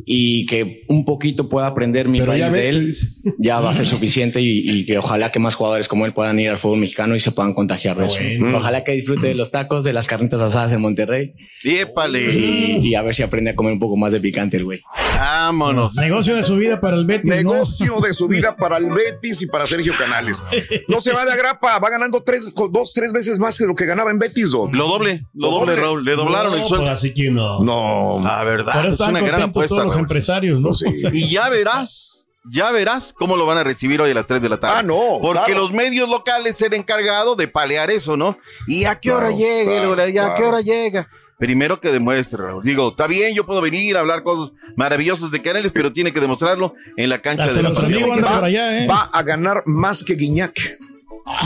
y 0.07 0.47
que 0.47 0.83
un 0.89 1.05
poquito 1.05 1.49
pueda 1.49 1.67
aprender 1.67 2.09
mi 2.09 2.19
Pero 2.19 2.33
país 2.33 2.41
ya 2.41 2.51
de 2.51 2.69
él 2.69 2.95
ya 3.39 3.61
va 3.61 3.71
a 3.71 3.75
ser 3.75 3.87
suficiente 3.87 4.41
y, 4.41 4.71
y 4.71 4.87
que 4.87 4.99
ojalá 4.99 5.33
que 5.33 5.39
más 5.39 5.55
jugadores 5.55 5.89
como 5.89 6.07
él 6.07 6.13
puedan 6.13 6.39
ir 6.41 6.51
al 6.51 6.59
fútbol 6.59 6.79
mexicano 6.81 7.15
y 7.15 7.21
se 7.21 7.33
puedan 7.33 7.55
contagiar 7.55 7.97
de 7.99 8.07
eso. 8.07 8.19
Bueno. 8.39 8.59
Ojalá 8.59 8.85
que 8.85 8.93
disfrute 8.93 9.29
de 9.29 9.35
los 9.35 9.51
tacos, 9.51 9.85
de 9.85 9.93
las 9.93 10.07
carnitas 10.07 10.41
asadas 10.41 10.73
en 10.73 10.81
Monterrey 10.81 11.35
¡Épale! 11.65 12.23
y, 12.33 12.79
y 12.83 12.95
a 12.95 13.03
ver 13.03 13.15
si 13.15 13.23
aprende 13.23 13.51
a 13.51 13.55
comer 13.55 13.75
un 13.75 13.79
poco 13.79 13.97
más 13.97 14.13
de 14.13 14.21
picante 14.21 14.57
el 14.57 14.65
güey. 14.65 14.81
Vámonos. 15.17 15.95
Negocio 15.97 16.35
de 16.35 16.43
su 16.43 16.57
vida 16.57 16.81
para 16.81 16.97
el 16.97 17.05
Betis. 17.05 17.31
Negocio 17.31 18.01
de 18.01 18.13
su 18.15 18.29
vida 18.29 18.57
para 18.57 18.79
el 18.79 18.87
Betis 18.91 19.43
y 19.43 19.47
para 19.47 19.67
Sergio 19.67 19.93
Canales. 19.99 20.43
No 20.89 21.01
se 21.01 21.13
va 21.13 21.25
de 21.25 21.33
agrapa, 21.33 21.79
va 21.79 21.91
ganando 21.91 22.23
tres, 22.23 22.49
dos, 22.71 22.93
tres 22.95 23.13
veces 23.13 23.39
más 23.39 23.59
que 23.59 23.67
lo 23.67 23.75
que 23.75 23.85
ganaba 23.85 24.11
en 24.11 24.19
Betis, 24.19 24.51
Doc. 24.53 24.75
Lo 24.75 24.89
doble, 24.89 25.27
lo 25.35 25.51
doble, 25.51 25.77
Raúl. 25.77 26.05
Le 26.05 26.13
doblaron 26.13 26.55
el 26.59 26.65
sueldo. 26.67 26.89
así 26.89 27.13
que 27.13 27.31
no. 27.31 27.63
No. 27.63 28.21
La 28.23 28.43
verdad, 28.45 28.87
es 28.87 28.99
una 29.01 29.21
gran 29.21 29.43
apuesta. 29.43 29.90
Los 29.91 29.99
empresarios, 29.99 30.61
¿no? 30.61 30.71
Y 31.13 31.29
ya 31.31 31.49
verás, 31.49 32.29
ya 32.53 32.71
verás 32.73 33.13
cómo 33.13 33.37
lo 33.37 33.47
van 33.47 33.59
a 33.59 33.65
recibir 33.65 34.01
hoy 34.01 34.11
a 34.11 34.15
las 34.15 34.27
3 34.27 34.41
de 34.43 34.49
la 34.49 34.59
tarde. 34.61 34.75
Ah, 34.79 34.83
no, 34.83 35.19
Porque 35.21 35.45
claro. 35.53 35.61
los 35.63 35.73
medios 35.73 36.09
locales 36.09 36.57
se 36.57 36.67
han 36.67 36.75
encargado 36.75 37.37
de 37.37 37.49
palear 37.49 37.91
eso, 37.91 38.17
¿no? 38.17 38.39
¿Y 38.67 38.85
a 38.85 38.99
qué 38.99 39.11
hora 39.13 39.29
Claro, 39.29 39.39
llega? 39.39 39.71
claro, 39.95 40.09
¿Y 40.09 40.19
a 40.19 40.35
qué 40.37 40.45
hora 40.45 40.61
llega? 40.61 41.09
Primero 41.39 41.81
que 41.81 41.91
demuestre, 41.91 42.43
Raúl. 42.43 42.63
Digo, 42.63 42.91
está 42.91 43.07
bien, 43.07 43.35
yo 43.35 43.47
puedo 43.47 43.63
venir 43.63 43.97
a 43.97 44.01
hablar 44.01 44.23
cosas 44.23 44.53
maravillosas 44.77 45.31
de 45.31 45.41
Canales, 45.41 45.73
pero 45.73 45.91
tiene 45.91 46.13
que 46.13 46.21
demostrarlo 46.21 46.75
en 46.99 47.09
la 47.09 47.21
cancha 47.23 47.47
de 47.51 47.63
la 47.63 47.71
anda 47.71 48.29
Va, 48.41 48.45
allá, 48.45 48.83
¿eh? 48.85 48.87
va 48.87 49.09
a 49.11 49.23
ganar 49.23 49.63
más 49.65 50.05
que 50.05 50.15
Guiñac. 50.17 50.79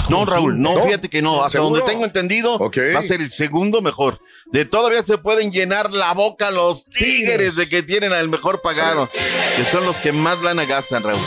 No, 0.09 0.25
Raúl, 0.25 0.59
no, 0.61 0.75
¿No? 0.75 0.83
fíjate 0.83 1.09
que 1.09 1.23
no. 1.23 1.45
Hasta 1.45 1.59
¿Seguro? 1.59 1.77
donde 1.79 1.93
tengo 1.93 2.05
entendido, 2.05 2.59
va 2.59 2.99
a 2.99 3.03
ser 3.03 3.21
el 3.21 3.31
segundo 3.31 3.83
mejor. 3.83 4.19
De 4.47 4.65
todavía 4.65 5.03
se 5.03 5.19
pueden 5.19 5.51
llenar 5.51 5.93
la 5.93 6.13
boca 6.15 6.51
los 6.51 6.87
tigres 6.87 7.57
de 7.57 7.69
que 7.69 7.83
tienen 7.83 8.13
al 8.13 8.29
mejor 8.29 8.61
pagado, 8.63 9.09
que 9.57 9.65
son 9.65 9.85
los 9.87 9.97
que 9.97 10.13
más 10.13 10.43
lana 10.43 10.65
gastan, 10.65 11.03
Raúl. 11.03 11.21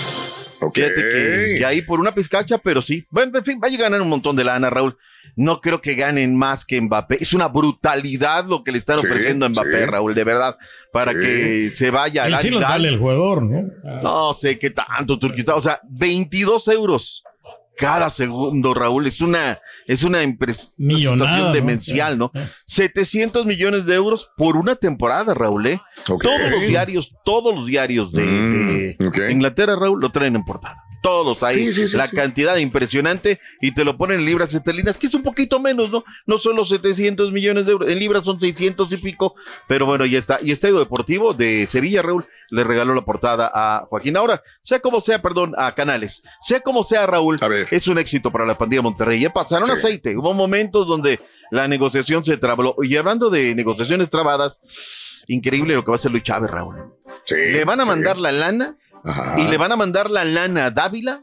Fíjate 0.73 0.95
que, 0.95 1.55
que 1.59 1.65
ahí 1.65 1.81
por 1.83 1.99
una 1.99 2.13
pizcacha, 2.15 2.57
pero 2.57 2.81
sí. 2.81 3.05
Bueno, 3.11 3.37
en 3.37 3.45
fin, 3.45 3.59
va 3.63 3.67
a 3.67 3.71
ganar 3.77 4.01
un 4.01 4.09
montón 4.09 4.35
de 4.35 4.43
lana, 4.43 4.69
Raúl. 4.69 4.97
No 5.35 5.61
creo 5.61 5.81
que 5.81 5.93
ganen 5.93 6.35
más 6.35 6.65
que 6.65 6.81
Mbappé. 6.81 7.17
Es 7.21 7.33
una 7.33 7.47
brutalidad 7.47 8.45
lo 8.45 8.63
que 8.63 8.71
le 8.71 8.79
están 8.79 8.99
Sí, 8.99 9.05
ofreciendo 9.05 9.45
a 9.45 9.49
Mbappé, 9.49 9.79
sí. 9.81 9.85
Raúl, 9.85 10.15
de 10.15 10.23
verdad, 10.23 10.57
para 10.91 11.11
Sí. 11.11 11.19
que 11.19 11.71
se 11.75 11.91
vaya 11.91 12.23
al 12.23 12.37
sí 12.39 12.47
Al-Hilal. 12.47 12.63
vale 12.63 12.87
el 12.89 12.97
jugador, 12.97 13.43
¿no? 13.43 13.69
No 14.01 14.33
sé 14.33 14.57
qué 14.57 14.71
tanto, 14.71 15.19
Turquistán. 15.19 15.55
O 15.57 15.61
sea, 15.61 15.79
22 15.89 16.67
euros 16.69 17.23
cada 17.77 18.09
segundo, 18.09 18.73
Raúl. 18.73 19.07
Es 19.07 19.21
una, 19.21 19.59
es 19.85 20.03
una 20.03 20.23
impres- 20.23 20.73
una 20.77 20.87
Millonada, 20.95 21.29
situación 21.31 21.47
¿no? 21.47 21.53
demencial, 21.53 22.17
¿no? 22.17 22.31
700 22.65 23.45
millones 23.45 23.85
de 23.85 23.95
euros 23.95 24.31
por 24.35 24.57
una 24.57 24.75
temporada, 24.75 25.33
Raúl, 25.33 25.67
¿eh? 25.67 25.81
Todos 26.05 26.51
los 26.51 26.61
diarios, 26.67 27.13
todos 27.23 27.53
los 27.55 27.65
diarios 27.67 28.11
de, 28.11 28.95
Mm. 28.99 29.31
Inglaterra, 29.31 29.75
Raúl, 29.75 29.99
lo 30.01 30.11
traen 30.11 30.35
en 30.35 30.43
portada. 30.43 30.83
Todos 31.01 31.43
ahí, 31.43 31.67
Sí, 31.67 31.73
sí, 31.73 31.87
sí, 31.89 31.97
la 31.97 32.07
sí. 32.07 32.15
cantidad 32.15 32.57
impresionante 32.57 33.39
y 33.61 33.73
te 33.73 33.85
lo 33.85 33.97
ponen 33.97 34.19
en 34.19 34.25
libras 34.25 34.53
esterlinas, 34.53 34.97
que 34.97 35.07
es 35.07 35.13
un 35.13 35.23
poquito 35.23 35.59
menos, 35.59 35.91
¿no? 35.91 36.03
No 36.25 36.37
son 36.37 36.55
los 36.55 36.69
700 36.69 37.31
millones 37.31 37.65
de 37.65 37.73
euros, 37.73 37.89
en 37.89 37.99
libras 37.99 38.23
son 38.25 38.39
600 38.39 38.91
y 38.91 38.97
pico, 38.97 39.35
pero 39.67 39.85
bueno, 39.85 40.05
ya 40.05 40.19
está. 40.19 40.39
Y 40.41 40.51
Estadio 40.51 40.79
Deportivo 40.79 41.33
de 41.33 41.65
Sevilla, 41.67 42.01
Raúl, 42.01 42.25
le 42.49 42.63
regaló 42.63 42.95
la 42.95 43.01
portada 43.05 43.51
a 43.53 43.85
Joaquín. 43.89 44.17
Ahora, 44.17 44.41
sea 44.61 44.79
como 44.79 45.01
sea, 45.01 45.21
perdón, 45.21 45.53
a 45.57 45.75
Canales, 45.75 46.23
sea 46.39 46.61
como 46.61 46.83
sea, 46.85 47.05
Raúl, 47.05 47.39
es 47.71 47.87
un 47.87 47.97
éxito 47.99 48.31
para 48.31 48.45
la 48.45 48.57
pandilla 48.57 48.81
Monterrey. 48.81 49.19
Ya 49.19 49.31
pasaron 49.31 49.67
Sí. 49.67 49.73
aceite, 49.73 50.17
hubo 50.17 50.33
momentos 50.33 50.87
donde 50.87 51.19
la 51.51 51.67
negociación 51.67 52.23
se 52.25 52.37
trabó. 52.37 52.75
Y 52.83 52.95
hablando 52.97 53.29
de 53.29 53.53
negociaciones 53.53 54.09
trabadas, 54.09 54.59
increíble 55.27 55.75
lo 55.75 55.83
que 55.83 55.91
va 55.91 55.95
a 55.97 55.99
hacer 55.99 56.11
Luis 56.11 56.23
Chávez, 56.23 56.49
Raúl. 56.49 56.75
Sí, 57.25 57.35
le 57.35 57.65
van 57.65 57.79
a 57.81 57.83
sí. 57.83 57.89
mandar 57.89 58.17
la 58.17 58.31
lana 58.31 58.77
Ajá. 59.03 59.35
y 59.39 59.47
le 59.47 59.57
van 59.57 59.71
a 59.71 59.75
mandar 59.75 60.09
la 60.11 60.25
lana 60.25 60.65
a 60.65 60.71
Dávila 60.71 61.19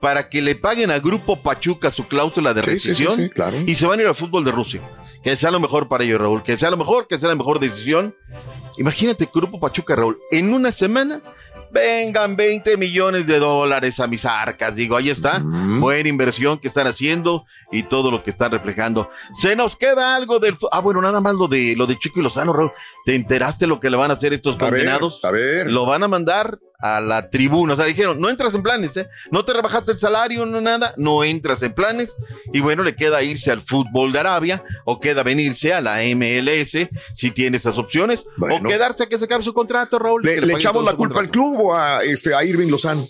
para 0.00 0.28
que 0.28 0.42
le 0.42 0.56
paguen 0.56 0.90
a 0.90 0.98
Grupo 0.98 1.36
Pachuca 1.40 1.90
su 1.90 2.08
cláusula 2.08 2.52
de 2.54 2.62
Sí, 2.62 2.70
rescisión 2.70 3.16
sí, 3.16 3.30
claro. 3.30 3.58
y 3.64 3.74
se 3.76 3.86
van 3.86 3.98
a 4.00 4.02
ir 4.02 4.08
al 4.08 4.14
fútbol 4.16 4.44
de 4.44 4.50
Rusia. 4.50 4.80
Que 5.22 5.36
sea 5.36 5.52
lo 5.52 5.60
mejor 5.60 5.86
para 5.88 6.02
ellos, 6.02 6.20
Raúl. 6.20 6.42
Que 6.42 6.56
sea 6.56 6.68
lo 6.70 6.76
mejor, 6.76 7.06
que 7.06 7.16
sea 7.16 7.28
la 7.28 7.36
mejor 7.36 7.60
decisión. 7.60 8.12
Imagínate, 8.76 9.28
Grupo 9.32 9.60
Pachuca, 9.60 9.94
Raúl, 9.94 10.18
en 10.32 10.52
una 10.52 10.72
semana 10.72 11.20
vengan 11.70 12.34
20 12.34 12.76
millones 12.76 13.26
de 13.28 13.38
dólares 13.38 14.00
a 14.00 14.08
mis 14.08 14.24
arcas. 14.24 14.74
Digo, 14.74 14.96
ahí 14.96 15.10
está. 15.10 15.40
Buena 15.44 16.08
inversión 16.08 16.58
que 16.58 16.66
están 16.66 16.88
haciendo 16.88 17.44
y 17.72 17.82
todo 17.84 18.10
lo 18.10 18.22
que 18.22 18.30
están 18.30 18.52
reflejando. 18.52 19.10
Se 19.34 19.56
nos 19.56 19.76
queda 19.76 20.14
algo 20.14 20.38
del... 20.38 20.56
Ah, 20.70 20.80
bueno, 20.80 21.00
nada 21.00 21.20
más 21.20 21.34
lo 21.34 21.48
de, 21.48 21.74
lo 21.76 21.86
de 21.86 21.98
Chico 21.98 22.20
y 22.20 22.22
Lozano, 22.22 22.52
Raúl. 22.52 22.72
¿Te 23.04 23.14
enteraste 23.14 23.66
lo 23.66 23.80
que 23.80 23.90
le 23.90 23.96
van 23.96 24.10
a 24.10 24.14
hacer 24.14 24.32
estos 24.32 24.56
A 24.56 24.64
ver, 24.64 24.70
condenados? 24.70 25.20
a 25.24 25.30
ver. 25.30 25.70
Lo 25.70 25.86
van 25.86 26.02
a 26.02 26.08
mandar 26.08 26.58
a 26.78 27.00
la 27.00 27.30
tribuna. 27.30 27.72
O 27.72 27.76
sea, 27.76 27.86
dijeron, 27.86 28.20
no 28.20 28.28
entras 28.28 28.54
en 28.54 28.62
planes, 28.62 28.96
¿eh? 28.96 29.08
No 29.30 29.44
te 29.44 29.52
rebajaste 29.52 29.92
el 29.92 29.98
salario, 29.98 30.44
no 30.44 30.60
nada, 30.60 30.94
no 30.98 31.24
entras 31.24 31.62
en 31.62 31.72
planes. 31.72 32.16
Y 32.52 32.60
bueno, 32.60 32.82
le 32.82 32.94
queda 32.94 33.22
irse 33.22 33.50
al 33.50 33.62
fútbol 33.62 34.12
de 34.12 34.18
Arabia 34.18 34.62
o 34.84 35.00
queda 35.00 35.22
venirse 35.22 35.72
a 35.72 35.80
la 35.80 36.00
MLS 36.14 36.88
si 37.14 37.30
tiene 37.30 37.56
esas 37.56 37.78
opciones. 37.78 38.24
Bueno. 38.36 38.56
O 38.56 38.62
quedarse 38.68 39.04
a 39.04 39.06
que 39.06 39.18
se 39.18 39.24
acabe 39.24 39.42
su 39.42 39.54
contrato, 39.54 39.98
Raúl. 39.98 40.22
¿Le, 40.22 40.52
echamos 40.52 40.84
la 40.84 40.94
culpa 40.94 41.20
al 41.20 41.30
club 41.30 41.60
o 41.60 41.74
a, 41.74 42.04
este, 42.04 42.34
a 42.34 42.44
Irving 42.44 42.68
Lozano? 42.68 43.08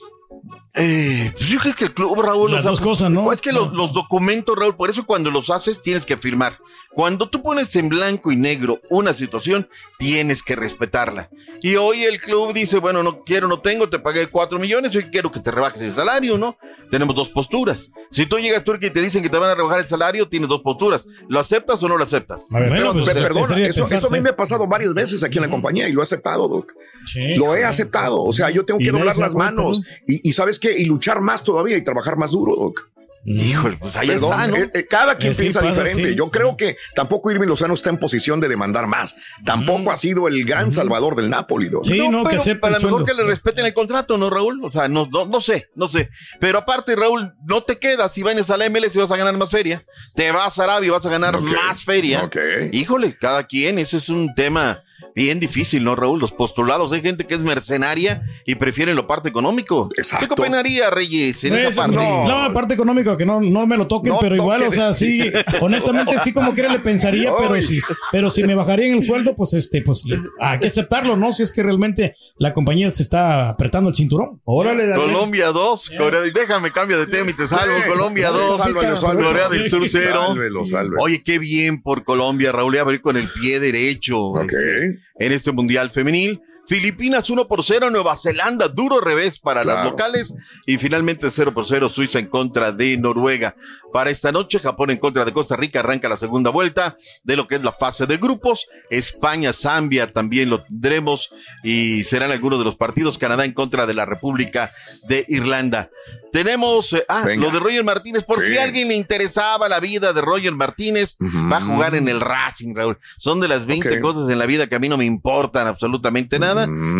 Eh, 0.74 1.30
pues 1.32 1.46
yo 1.48 1.58
creo 1.58 1.74
que 1.74 1.84
el 1.84 1.92
club, 1.92 2.20
Raúl. 2.20 2.52
Las 2.52 2.64
dos 2.64 2.80
cosas, 2.80 3.10
¿no? 3.10 3.32
Es 3.32 3.42
que 3.42 3.52
los, 3.52 3.72
los 3.74 3.92
documentos, 3.92 4.56
Raúl, 4.56 4.74
por 4.74 4.88
eso 4.88 5.04
cuando 5.04 5.30
los 5.30 5.50
haces 5.50 5.82
tienes 5.82 6.06
que 6.06 6.16
firmar. 6.16 6.58
Cuando 6.94 7.28
tú 7.28 7.42
pones 7.42 7.74
en 7.76 7.88
blanco 7.88 8.32
y 8.32 8.36
negro 8.36 8.78
una 8.90 9.14
situación, 9.14 9.68
tienes 9.98 10.42
que 10.42 10.56
respetarla. 10.56 11.30
Y 11.62 11.76
hoy 11.76 12.04
el 12.04 12.20
club 12.20 12.52
dice, 12.52 12.78
bueno, 12.78 13.02
no 13.02 13.22
quiero, 13.24 13.48
no 13.48 13.60
tengo, 13.60 13.88
te 13.88 13.98
pagué 13.98 14.26
cuatro 14.28 14.58
millones, 14.58 14.94
hoy 14.94 15.04
quiero 15.04 15.30
que 15.30 15.40
te 15.40 15.50
rebajes 15.50 15.80
el 15.80 15.94
salario, 15.94 16.36
¿no? 16.36 16.58
Tenemos 16.90 17.14
dos 17.14 17.30
posturas. 17.30 17.90
Si 18.10 18.26
tú 18.26 18.38
llegas 18.38 18.64
tú 18.64 18.74
y 18.74 18.90
te 18.90 19.00
dicen 19.00 19.22
que 19.22 19.30
te 19.30 19.38
van 19.38 19.50
a 19.50 19.54
rebajar 19.54 19.80
el 19.80 19.88
salario, 19.88 20.28
tienes 20.28 20.48
dos 20.50 20.60
posturas. 20.60 21.06
¿Lo 21.28 21.40
aceptas 21.40 21.82
o 21.82 21.88
no 21.88 21.96
lo 21.96 22.04
aceptas? 22.04 22.44
A 22.52 22.60
ver, 22.60 22.68
Pero, 22.70 22.92
pues, 22.92 23.08
eh, 23.08 23.14
perdona, 23.14 23.66
eso, 23.66 23.84
a 23.84 24.10
mí 24.10 24.20
me 24.20 24.30
ha 24.30 24.36
pasado 24.36 24.66
varias 24.66 24.92
veces 24.92 25.24
aquí 25.24 25.38
en 25.38 25.42
la 25.42 25.50
compañía 25.50 25.88
y 25.88 25.92
lo 25.92 26.00
he 26.00 26.02
aceptado, 26.02 26.48
Doc. 26.48 26.72
Sí. 27.06 27.36
Lo 27.36 27.56
he 27.56 27.64
aceptado. 27.64 28.22
O 28.22 28.32
sea, 28.34 28.50
yo 28.50 28.66
tengo 28.66 28.78
que 28.78 28.90
doblar 28.90 29.16
las 29.16 29.34
manos. 29.34 29.80
¿no? 29.80 29.86
Y, 30.06 30.28
y 30.28 30.32
¿sabes 30.32 30.58
qué? 30.62 30.78
Y 30.78 30.84
luchar 30.86 31.20
más 31.20 31.42
todavía 31.42 31.76
y 31.76 31.82
trabajar 31.84 32.16
más 32.16 32.30
duro, 32.30 32.54
Doc. 32.56 32.88
Híjole, 33.24 33.76
pues 33.76 33.94
ahí 33.94 34.08
Perdón, 34.08 34.32
está, 34.32 34.46
¿no? 34.48 34.56
eh, 34.56 34.70
eh, 34.74 34.86
cada 34.90 35.14
quien 35.16 35.30
Eh, 35.30 35.34
sí 35.36 35.42
piensa 35.42 35.60
pasa, 35.60 35.84
diferente. 35.84 36.08
sí. 36.10 36.14
Yo 36.16 36.28
creo 36.32 36.56
que 36.56 36.76
tampoco 36.92 37.30
Irving 37.30 37.46
Lozano 37.46 37.74
está 37.74 37.88
en 37.90 37.98
posición 37.98 38.40
de 38.40 38.48
demandar 38.48 38.88
más. 38.88 39.14
Tampoco 39.44 39.92
ha 39.92 39.96
sido 39.96 40.26
el 40.26 40.44
gran 40.44 40.72
salvador 40.72 41.14
del 41.14 41.30
Napoli, 41.30 41.68
Doc. 41.68 41.84
Sí, 41.84 42.08
no, 42.08 42.24
que 42.24 42.30
pero 42.30 42.42
acepte 42.42 42.66
a 42.66 42.70
el 42.70 42.82
lo 42.82 42.88
mejor 42.88 43.04
que 43.04 43.14
le 43.14 43.22
respeten 43.22 43.64
el 43.64 43.74
contrato, 43.74 44.18
¿no, 44.18 44.28
Raúl? 44.28 44.64
O 44.64 44.72
sea, 44.72 44.88
no, 44.88 45.06
no, 45.06 45.24
no 45.26 45.40
sé, 45.40 45.68
no 45.76 45.88
sé. 45.88 46.10
Pero 46.40 46.58
aparte, 46.58 46.96
Raúl, 46.96 47.32
no 47.46 47.62
te 47.62 47.78
quedas 47.78 48.12
si 48.12 48.24
vienes 48.24 48.50
a 48.50 48.56
la 48.56 48.68
MLS 48.68 48.96
y 48.96 48.98
vas 48.98 49.12
a 49.12 49.16
ganar 49.16 49.36
más 49.36 49.50
feria. 49.50 49.84
Te 50.16 50.32
vas 50.32 50.58
a 50.58 50.64
Arabia 50.64 50.88
y 50.88 50.90
vas 50.90 51.06
a 51.06 51.10
ganar 51.10 51.40
más 51.40 51.84
feria. 51.84 52.28
Híjole, 52.72 53.16
cada 53.18 53.46
quien, 53.46 53.78
ese 53.78 53.98
es 53.98 54.08
un 54.08 54.34
tema 54.34 54.82
bien 55.14 55.40
difícil, 55.40 55.84
¿no, 55.84 55.94
Raúl? 55.94 56.20
Los 56.20 56.32
postulados, 56.32 56.92
hay 56.92 57.00
gente 57.02 57.26
que 57.26 57.34
es 57.34 57.40
mercenaria 57.40 58.22
y 58.46 58.54
prefieren 58.54 58.96
lo 58.96 59.06
parte 59.06 59.28
económico. 59.28 59.88
Exacto. 59.96 60.34
¿Qué 60.34 60.42
opinaría, 60.42 60.90
Reyes, 60.90 61.42
en 61.44 61.50
Pues, 61.50 61.64
esa 61.66 61.82
parte? 61.82 61.96
no, 61.96 62.28
la 62.28 62.52
parte 62.52 62.74
económica 62.74 63.16
que 63.16 63.26
no, 63.26 63.40
no 63.40 63.66
me 63.66 63.76
lo 63.76 63.86
toquen, 63.86 64.12
No 64.12 64.18
pero 64.20 64.36
igual, 64.36 64.62
o 64.62 64.70
sea, 64.70 64.94
sí, 64.94 65.20
honestamente 65.60 66.18
sí 66.20 66.32
como 66.32 66.54
quiera 66.54 66.70
le 66.72 66.78
pensaría, 66.80 67.32
pero 67.38 67.60
sí, 67.60 67.80
pero 68.10 68.30
si 68.30 68.42
me 68.44 68.54
bajarían 68.54 68.96
el 68.98 69.04
sueldo, 69.04 69.34
pues 69.36 69.54
este, 69.54 69.82
pues 69.82 70.04
hay 70.40 70.58
que 70.58 70.66
aceptarlo, 70.68 71.16
¿no? 71.16 71.32
Si 71.32 71.42
es 71.42 71.52
que 71.52 71.62
realmente 71.62 72.14
la 72.36 72.52
compañía 72.52 72.90
se 72.90 73.02
está 73.02 73.48
apretando 73.50 73.88
el 73.90 73.94
cinturón. 73.94 74.40
Órale, 74.44 74.86
Daniel. 74.86 75.12
Colombia 75.12 75.46
2, 75.48 75.90
Corea, 75.98 76.20
déjame 76.34 76.72
cambio 76.72 76.98
de 76.98 77.06
tema 77.06 77.30
y 77.30 77.34
te 77.34 77.46
salvo. 77.46 77.74
Sí. 77.84 77.88
Colombia 77.90 78.28
Sí, 78.28 78.34
2, 78.38 78.58
sálvalo, 78.62 78.96
sálvalo. 78.96 79.28
Corea 79.28 79.48
del 79.48 79.68
Sur 79.70 79.82
0. 79.88 80.24
Sálvelo, 80.28 80.66
sálvelo. 80.66 80.96
Oye, 81.02 81.22
qué 81.22 81.38
bien 81.38 81.82
por 81.82 82.04
Colombia, 82.04 82.52
Raúl, 82.52 82.74
y 82.74 82.78
abrir 82.78 83.00
con 83.00 83.16
el 83.16 83.28
pie 83.28 83.60
derecho 83.60 84.18
Ok. 84.20 84.42
este, 84.52 84.98
en 85.18 85.32
este 85.32 85.52
mundial 85.52 85.90
femenil. 85.90 86.40
Filipinas 86.66 87.28
1 87.28 87.48
por 87.48 87.64
0, 87.64 87.90
Nueva 87.90 88.16
Zelanda, 88.16 88.68
duro 88.68 89.00
revés 89.00 89.38
para 89.40 89.62
Claro. 89.62 89.80
las 89.82 89.90
locales. 89.90 90.34
Y 90.66 90.78
finalmente 90.78 91.30
0 91.30 91.52
por 91.52 91.66
0, 91.66 91.88
Suiza 91.88 92.18
en 92.18 92.28
contra 92.28 92.72
de 92.72 92.96
Noruega. 92.96 93.56
Para 93.92 94.08
esta 94.10 94.32
noche, 94.32 94.58
Japón 94.58 94.90
en 94.90 94.96
contra 94.98 95.24
de 95.24 95.32
Costa 95.32 95.54
Rica 95.56 95.80
arranca 95.80 96.08
la 96.08 96.16
segunda 96.16 96.50
vuelta 96.50 96.96
de 97.24 97.36
lo 97.36 97.46
que 97.46 97.56
es 97.56 97.62
la 97.62 97.72
fase 97.72 98.06
de 98.06 98.16
grupos. 98.16 98.66
España, 98.90 99.52
Zambia 99.52 100.10
también 100.10 100.48
lo 100.48 100.62
tendremos 100.62 101.30
y 101.62 102.04
serán 102.04 102.30
algunos 102.30 102.58
de 102.58 102.64
los 102.64 102.76
partidos. 102.76 103.18
Canadá 103.18 103.44
en 103.44 103.52
contra 103.52 103.84
de 103.84 103.92
la 103.94 104.06
República 104.06 104.70
de 105.08 105.26
Irlanda. 105.28 105.90
Tenemos, 106.32 106.94
eh, 106.94 107.04
ah, 107.08 107.24
Venga. 107.26 107.44
lo 107.44 107.50
de 107.52 107.58
Roger 107.58 107.84
Martínez, 107.84 108.24
por 108.24 108.40
Sí. 108.40 108.52
si 108.52 108.56
a 108.56 108.62
alguien 108.62 108.88
le 108.88 108.94
interesaba 108.94 109.68
la 109.68 109.80
vida 109.80 110.14
de 110.14 110.22
Roger 110.22 110.54
Martínez, 110.54 111.16
va 111.20 111.58
a 111.58 111.60
jugar 111.60 111.94
en 111.94 112.08
el 112.08 112.20
Racing, 112.20 112.74
Raúl. 112.74 112.98
Son 113.18 113.40
de 113.40 113.48
las 113.48 113.66
20 113.66 113.96
Ok. 113.96 114.00
cosas 114.00 114.30
en 114.30 114.38
la 114.38 114.46
vida 114.46 114.66
que 114.68 114.74
a 114.76 114.78
mí 114.78 114.88
no 114.88 114.96
me 114.96 115.04
importan 115.04 115.66
absolutamente 115.66 116.38
nada. 116.38 116.51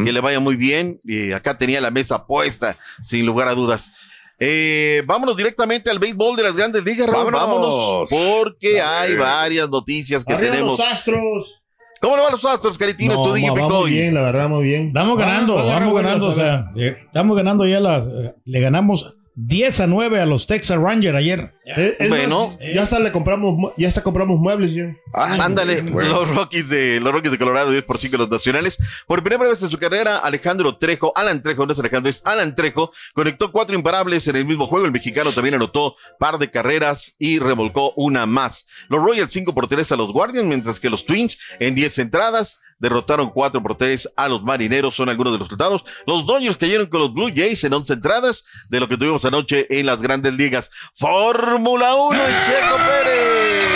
Que 0.04 0.12
le 0.12 0.20
vaya 0.20 0.40
muy 0.40 0.56
bien. 0.56 1.00
Y 1.04 1.32
acá 1.32 1.56
tenía 1.58 1.80
la 1.80 1.90
mesa 1.90 2.26
puesta, 2.26 2.76
sin 3.02 3.24
lugar 3.26 3.48
a 3.48 3.54
dudas. 3.54 3.92
Eh, 4.38 5.02
vámonos 5.06 5.36
directamente 5.36 5.88
al 5.90 5.98
béisbol 5.98 6.34
de 6.36 6.42
las 6.42 6.56
grandes 6.56 6.84
ligas. 6.84 7.06
Vámonos. 7.08 7.40
Vámonos, 7.40 8.10
porque 8.10 8.80
hay 8.80 9.14
varias 9.16 9.68
noticias 9.70 10.24
que 10.24 10.32
Arriba 10.32 10.50
tenemos. 10.52 10.78
los 10.78 10.88
astros. 10.88 11.58
¿Cómo 12.00 12.16
le 12.16 12.22
van 12.22 12.32
los 12.32 12.44
Astros, 12.44 12.76
Caritino? 12.76 13.14
No, 13.14 13.22
Estudillo 13.24 13.54
va 13.54 13.60
muy 13.60 13.68
Picoy? 13.68 13.90
bien, 13.92 14.14
la 14.14 14.22
verdad, 14.22 14.48
muy 14.48 14.64
bien. 14.64 14.92
Vamos 14.92 15.16
ganando, 15.16 15.54
Va- 15.54 15.62
va 15.62 15.62
a 15.62 15.70
agarrar 15.76 15.88
vamos 15.88 16.02
ganando, 16.02 16.26
o 16.30 16.34
sea, 16.34 16.72
eh, 16.74 16.96
estamos 17.04 17.36
ganando 17.36 17.64
ya 17.64 17.78
las, 17.78 18.08
eh, 18.08 18.34
le 18.44 18.60
ganamos 18.60 19.14
10 19.34 19.80
a 19.80 19.86
9 19.86 20.20
a 20.20 20.26
los 20.26 20.46
Texas 20.46 20.78
Rangers 20.78 21.16
ayer. 21.16 21.54
Eh, 21.64 21.96
es 21.98 22.08
Bueno. 22.10 22.48
más, 22.60 22.72
ya 22.74 22.82
hasta 22.82 22.98
le 22.98 23.10
compramos, 23.12 23.72
ya 23.78 23.88
hasta 23.88 24.02
compramos 24.02 24.38
muebles 24.38 24.74
ya. 24.74 24.94
Ah, 25.14 25.38
Ándale, 25.40 25.80
bueno. 25.82 26.10
los 26.10 26.34
Rockies 26.34 26.68
de 26.68 27.00
los 27.00 27.12
Rockies 27.12 27.32
de 27.32 27.38
Colorado 27.38 27.70
10 27.70 27.84
por 27.84 27.98
5 27.98 28.16
los 28.18 28.28
nacionales. 28.28 28.78
Por 29.06 29.22
primera 29.22 29.48
vez 29.50 29.62
en 29.62 29.70
su 29.70 29.78
carrera, 29.78 30.18
Alejandro 30.18 30.76
Trejo, 30.76 31.12
Alan 31.16 31.40
Trejo, 31.42 31.64
no 31.64 31.72
es 31.72 31.78
Alejandro, 31.78 32.10
es 32.10 32.20
Alan 32.26 32.54
Trejo, 32.54 32.92
conectó 33.14 33.52
cuatro 33.52 33.74
imparables 33.74 34.28
en 34.28 34.36
el 34.36 34.44
mismo 34.44 34.66
juego. 34.66 34.84
El 34.84 34.92
mexicano 34.92 35.32
también 35.32 35.54
anotó 35.54 35.96
par 36.18 36.38
de 36.38 36.50
carreras 36.50 37.14
y 37.18 37.38
remolcó 37.38 37.92
una 37.96 38.26
más. 38.26 38.66
Los 38.88 39.02
Royals 39.02 39.32
5 39.32 39.54
por 39.54 39.66
3 39.68 39.92
a 39.92 39.96
los 39.96 40.12
Guardians, 40.12 40.46
mientras 40.46 40.78
que 40.78 40.90
los 40.90 41.06
Twins 41.06 41.38
en 41.58 41.74
10 41.74 41.98
entradas 42.00 42.60
derrotaron 42.82 43.30
4 43.30 43.62
por 43.62 43.76
3 43.76 44.12
a 44.16 44.28
los 44.28 44.42
Marineros, 44.42 44.96
son 44.96 45.08
algunos 45.08 45.32
de 45.32 45.38
los 45.38 45.46
resultados. 45.48 45.84
Los 46.04 46.26
Dodgers 46.26 46.56
cayeron 46.56 46.86
con 46.88 47.00
los 47.00 47.14
Blue 47.14 47.30
Jays 47.34 47.62
en 47.62 47.72
11 47.72 47.92
entradas 47.92 48.44
de 48.68 48.80
lo 48.80 48.88
que 48.88 48.96
tuvimos 48.98 49.24
anoche 49.24 49.66
en 49.70 49.86
las 49.86 50.02
grandes 50.02 50.34
ligas. 50.34 50.68
Fórmula 50.94 51.94
1 51.94 52.18
y 52.18 52.32
Checo 52.44 52.76
Pérez. 52.76 53.68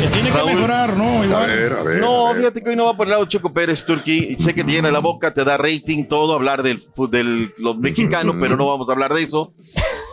Que 0.00 0.08
tiene 0.08 0.30
Raúl. 0.30 0.48
que 0.48 0.54
mejorar, 0.56 0.96
¿no? 0.96 1.36
A 1.36 1.46
ver, 1.46 1.72
a 1.72 1.82
ver. 1.84 2.00
No, 2.00 2.26
a 2.26 2.32
ver. 2.32 2.40
fíjate 2.42 2.62
que 2.62 2.70
hoy 2.70 2.76
no 2.76 2.86
va 2.86 2.96
por 2.96 3.06
el 3.06 3.12
lado 3.12 3.24
Checo 3.26 3.52
Pérez, 3.52 3.86
Turquí. 3.86 4.34
Sé 4.36 4.52
que 4.54 4.64
te 4.64 4.72
llena 4.72 4.90
la 4.90 4.98
boca, 4.98 5.32
te 5.32 5.44
da 5.44 5.56
rating, 5.56 6.04
todo, 6.08 6.34
hablar 6.34 6.64
del, 6.64 6.84
del 7.10 7.54
lo 7.58 7.74
mexicano, 7.74 8.34
pero 8.40 8.56
no 8.56 8.66
vamos 8.66 8.88
a 8.88 8.92
hablar 8.92 9.14
de 9.14 9.22
eso. 9.22 9.52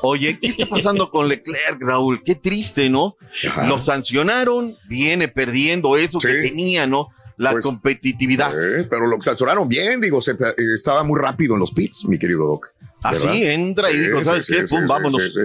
Oye, 0.04 0.38
¿qué 0.40 0.48
está 0.48 0.66
pasando 0.66 1.10
con 1.10 1.28
Leclerc, 1.28 1.80
Raúl? 1.82 2.24
Qué 2.24 2.36
triste, 2.36 2.90
¿no? 2.90 3.16
Ajá. 3.48 3.68
Lo 3.68 3.84
sancionaron, 3.84 4.76
viene 4.88 5.28
perdiendo 5.28 5.96
eso 5.98 6.18
que 6.20 6.36
tenía, 6.36 6.88
¿no? 6.88 7.10
La 7.38 7.52
Pues, 7.54 7.64
competitividad. 7.66 8.52
Eh, 8.54 8.88
pero 8.90 9.08
lo 9.08 9.20
sancionaron 9.22 9.68
bien, 9.68 10.00
digo, 10.02 10.22
se- 10.22 10.32
eh, 10.32 10.54
estaba 10.76 11.04
muy 11.04 11.20
rápido 11.20 11.54
en 11.56 11.60
los 11.60 11.72
pits, 11.72 12.06
mi 12.06 12.20
querido 12.20 12.46
Doc. 12.46 12.68
Así 13.04 13.44
entra 13.46 13.90
y 13.90 13.96
Sí, 13.96 14.00
dijo, 14.06 14.24
¿sabes 14.24 14.46
sí, 14.46 14.54
qué? 14.54 14.60
Pum, 14.64 14.82
sí, 14.82 14.86
vámonos. 14.88 15.40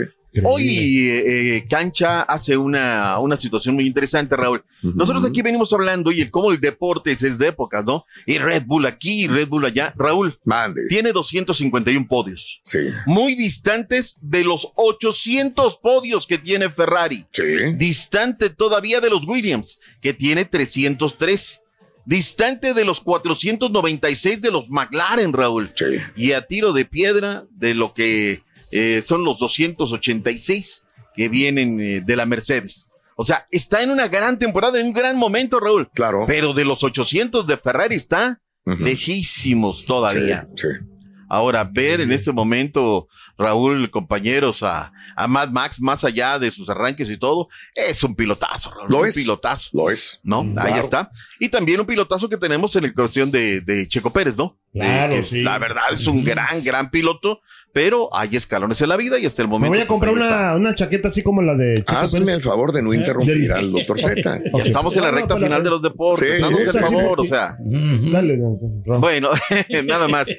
Hoy 0.45 1.09
eh, 1.09 1.57
eh, 1.57 1.67
Cancha 1.69 2.23
hace 2.23 2.57
una, 2.57 3.19
una 3.19 3.37
situación 3.37 3.75
muy 3.75 3.87
interesante, 3.87 4.37
Raúl. 4.37 4.65
Nosotros 4.83 5.25
aquí 5.25 5.43
venimos 5.43 5.73
hablando 5.73 6.13
y 6.13 6.21
el 6.21 6.31
cómo 6.31 6.53
el 6.53 6.61
deporte 6.61 7.13
es, 7.13 7.23
es 7.23 7.39
de 7.39 7.49
épocas, 7.49 7.85
¿no? 7.85 8.05
Y 8.27 8.39
Red 8.39 8.65
Bull 8.67 8.87
aquí 8.87 9.25
y 9.25 9.29
Red 9.29 9.49
Bull 9.49 9.65
allá. 9.65 9.95
Raúl, 9.97 10.39
Mande. 10.45 10.87
tiene 10.89 11.13
251 11.13 12.07
podios. 12.09 12.61
Sí. 12.63 12.79
Muy 13.07 13.35
distantes 13.35 14.19
de 14.21 14.45
los 14.45 14.69
800 14.75 15.79
podios 15.79 16.27
que 16.27 16.39
tiene 16.39 16.71
Ferrari. 16.71 17.27
Sí. 17.33 17.43
Distante 17.75 18.51
todavía 18.51 19.01
de 19.01 19.11
los 19.11 19.27
Williams, 19.27 19.81
que 20.01 20.13
tiene 20.15 20.45
303. 20.45 21.63
Distante 22.05 22.73
de 22.73 22.85
los 22.85 23.01
496 23.01 24.41
de 24.41 24.51
los 24.53 24.71
McLaren, 24.71 25.33
Raúl. 25.33 25.73
Sí. 25.75 25.85
Y 26.15 26.33
a 26.33 26.43
tiro 26.43 26.73
de 26.73 26.85
piedra 26.85 27.45
de 27.51 27.75
lo 27.75 27.95
que 27.95 28.46
eh, 28.71 29.03
son 29.05 29.25
los 29.25 29.39
286 29.39 30.87
que 31.15 31.29
vienen 31.29 31.81
eh, 31.81 32.01
de 32.05 32.17
la 32.17 32.27
Mercedes. 32.27 32.91
O 33.17 33.25
sea, 33.25 33.47
está 33.51 33.83
en 33.83 33.91
una 33.91 34.09
gran 34.09 34.39
temporada, 34.39 34.79
en 34.79 34.87
un 34.87 34.93
gran 34.93 35.17
momento, 35.17 35.59
Raúl. 35.59 35.89
Claro. 35.95 36.25
Pero 36.27 36.53
de 36.53 36.65
los 36.67 36.85
800 36.85 37.47
de 37.47 37.57
Ferrari 37.57 37.97
está 37.97 38.41
lejísimos 38.65 39.87
todavía. 39.87 40.47
Sí, 40.55 40.67
sí. 40.69 40.87
Ahora, 41.29 41.65
ver 41.65 42.01
en 42.01 42.13
este 42.13 42.31
momento, 42.31 43.09
Raúl, 43.37 43.91
compañeros, 43.91 44.63
a, 44.63 44.93
a 45.17 45.27
Mad 45.27 45.49
Max, 45.51 45.81
más 45.81 46.05
allá 46.05 46.39
de 46.39 46.51
sus 46.51 46.69
arranques 46.69 47.11
y 47.11 47.17
todo, 47.17 47.49
es 47.75 48.05
un 48.05 48.15
pilotazo, 48.15 48.71
Raúl. 48.73 48.91
Lo 48.91 49.01
un 49.01 49.09
es. 49.09 49.15
pilotazo. 49.15 49.71
Lo 49.73 49.91
es. 49.91 50.21
¿No? 50.23 50.47
Ahí 50.57 50.79
está. 50.79 51.11
Y 51.41 51.49
también 51.49 51.81
un 51.81 51.87
pilotazo 51.87 52.29
que 52.29 52.37
tenemos 52.37 52.77
en 52.77 52.85
la 52.85 52.93
cuestión 52.93 53.31
de, 53.31 53.61
de 53.61 53.89
Checo 53.89 54.13
Pérez, 54.13 54.37
¿no? 54.37 54.57
Claro, 54.73 55.21
sí. 55.23 55.43
La 55.43 55.59
verdad 55.59 55.85
es 55.93 56.07
un 56.07 56.23
gran, 56.23 56.63
gran 56.63 56.91
piloto, 56.91 57.41
pero 57.77 58.09
hay 58.11 58.35
escalones 58.37 58.81
en 58.81 58.89
la 58.89 58.97
vida 58.97 59.19
y 59.19 59.27
hasta 59.27 59.43
el 59.43 59.49
Me 59.49 59.53
momento. 59.53 59.75
voy 59.77 59.83
a 59.83 59.87
comprar 59.87 60.15
pues, 60.15 60.25
está. 60.25 60.37
una, 60.47 60.55
una 60.57 60.75
chaqueta 60.75 61.09
así 61.09 61.23
como 61.23 61.43
la 61.43 61.55
de 61.55 61.81
Checo 61.85 61.95
Hazme 61.95 62.21
Pérez. 62.21 62.35
el 62.37 62.43
favor 62.43 62.73
de 62.73 62.81
no 62.83 62.95
interrumpir 62.95 63.37
del- 63.37 63.53
al 63.53 63.71
doctor 63.71 64.01
Z. 64.01 64.41
Ya 64.55 64.63
estamos 64.63 64.97
en 64.97 65.03
la 65.03 65.09
No, 65.09 65.13
no, 65.13 65.19
recta 65.19 65.37
final 65.37 65.63
de 65.63 65.69
los 65.71 65.83
deportes. 65.83 66.37
Sí, 66.37 66.41
danos 66.43 66.61
el 66.63 66.73
sí, 66.73 66.79
favor, 66.79 67.19
sí. 67.21 67.27
o 67.27 67.29
sea. 67.29 67.57
Dale, 67.61 68.37
no, 68.39 68.59
no. 68.87 68.99
Bueno, 68.99 69.29
nada 69.85 70.09
más. 70.09 70.35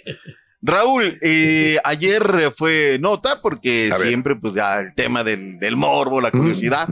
Raúl, 0.63 1.19
eh, 1.21 1.77
ayer 1.83 2.23
eh, 2.41 2.51
fue 2.57 2.97
nota 2.99 3.39
porque 3.39 3.91
A 3.93 3.97
ver. 3.99 4.07
siempre, 4.07 4.35
pues 4.35 4.55
ya 4.55 4.79
el 4.79 4.95
tema 4.95 5.23
del, 5.23 5.59
del 5.59 5.75
morbo, 5.75 6.19
la 6.19 6.31
curiosidad. 6.31 6.89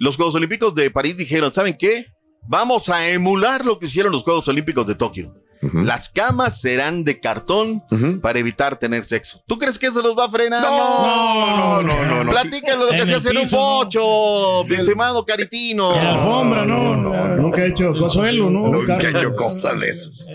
Los 0.00 0.16
Juegos 0.16 0.34
Olímpicos 0.34 0.74
de 0.74 0.90
París 0.90 1.16
dijeron, 1.16 1.52
¿saben 1.54 1.76
qué? 1.78 2.06
Vamos 2.48 2.88
a 2.88 3.08
emular 3.08 3.64
lo 3.64 3.78
que 3.78 3.86
hicieron 3.86 4.10
los 4.10 4.24
Juegos 4.24 4.48
Olímpicos 4.48 4.88
de 4.88 4.96
Tokio. 4.96 5.36
Las 5.72 6.08
camas 6.08 6.60
serán 6.60 7.04
de 7.04 7.20
cartón 7.20 7.82
para 8.20 8.38
evitar 8.38 8.78
tener 8.78 9.04
sexo. 9.04 9.42
¿Tú 9.46 9.58
crees 9.58 9.78
que 9.78 9.86
eso 9.86 10.02
los 10.02 10.16
va 10.16 10.26
a 10.26 10.30
frenar? 10.30 10.62
No, 10.62 11.82
no, 11.82 11.82
no, 11.82 12.04
no, 12.06 12.24
no. 12.24 12.30
Platícalo 12.30 12.86
de 12.86 12.96
En 12.98 13.02
que 13.02 13.08
se 13.08 13.14
hace 13.16 13.30
en 13.30 13.36
un 13.38 13.44
¿no? 13.44 13.50
pocho, 13.50 14.62
mi 14.68 14.76
estimado 14.76 15.24
Caritino. 15.24 15.94
En 15.96 16.04
la 16.04 16.10
alfombra, 16.14 16.64
¿no? 16.64 16.96
Nunca 17.36 17.62
he 17.64 17.68
hecho 17.68 17.92
cosas 17.92 18.12
suelo, 18.12 18.50
¿no? 18.50 18.68
Nunca 18.68 18.98
he 19.00 19.10
hecho 19.10 19.34
cosas 19.34 19.80
de 19.80 19.88
esas. 19.88 20.28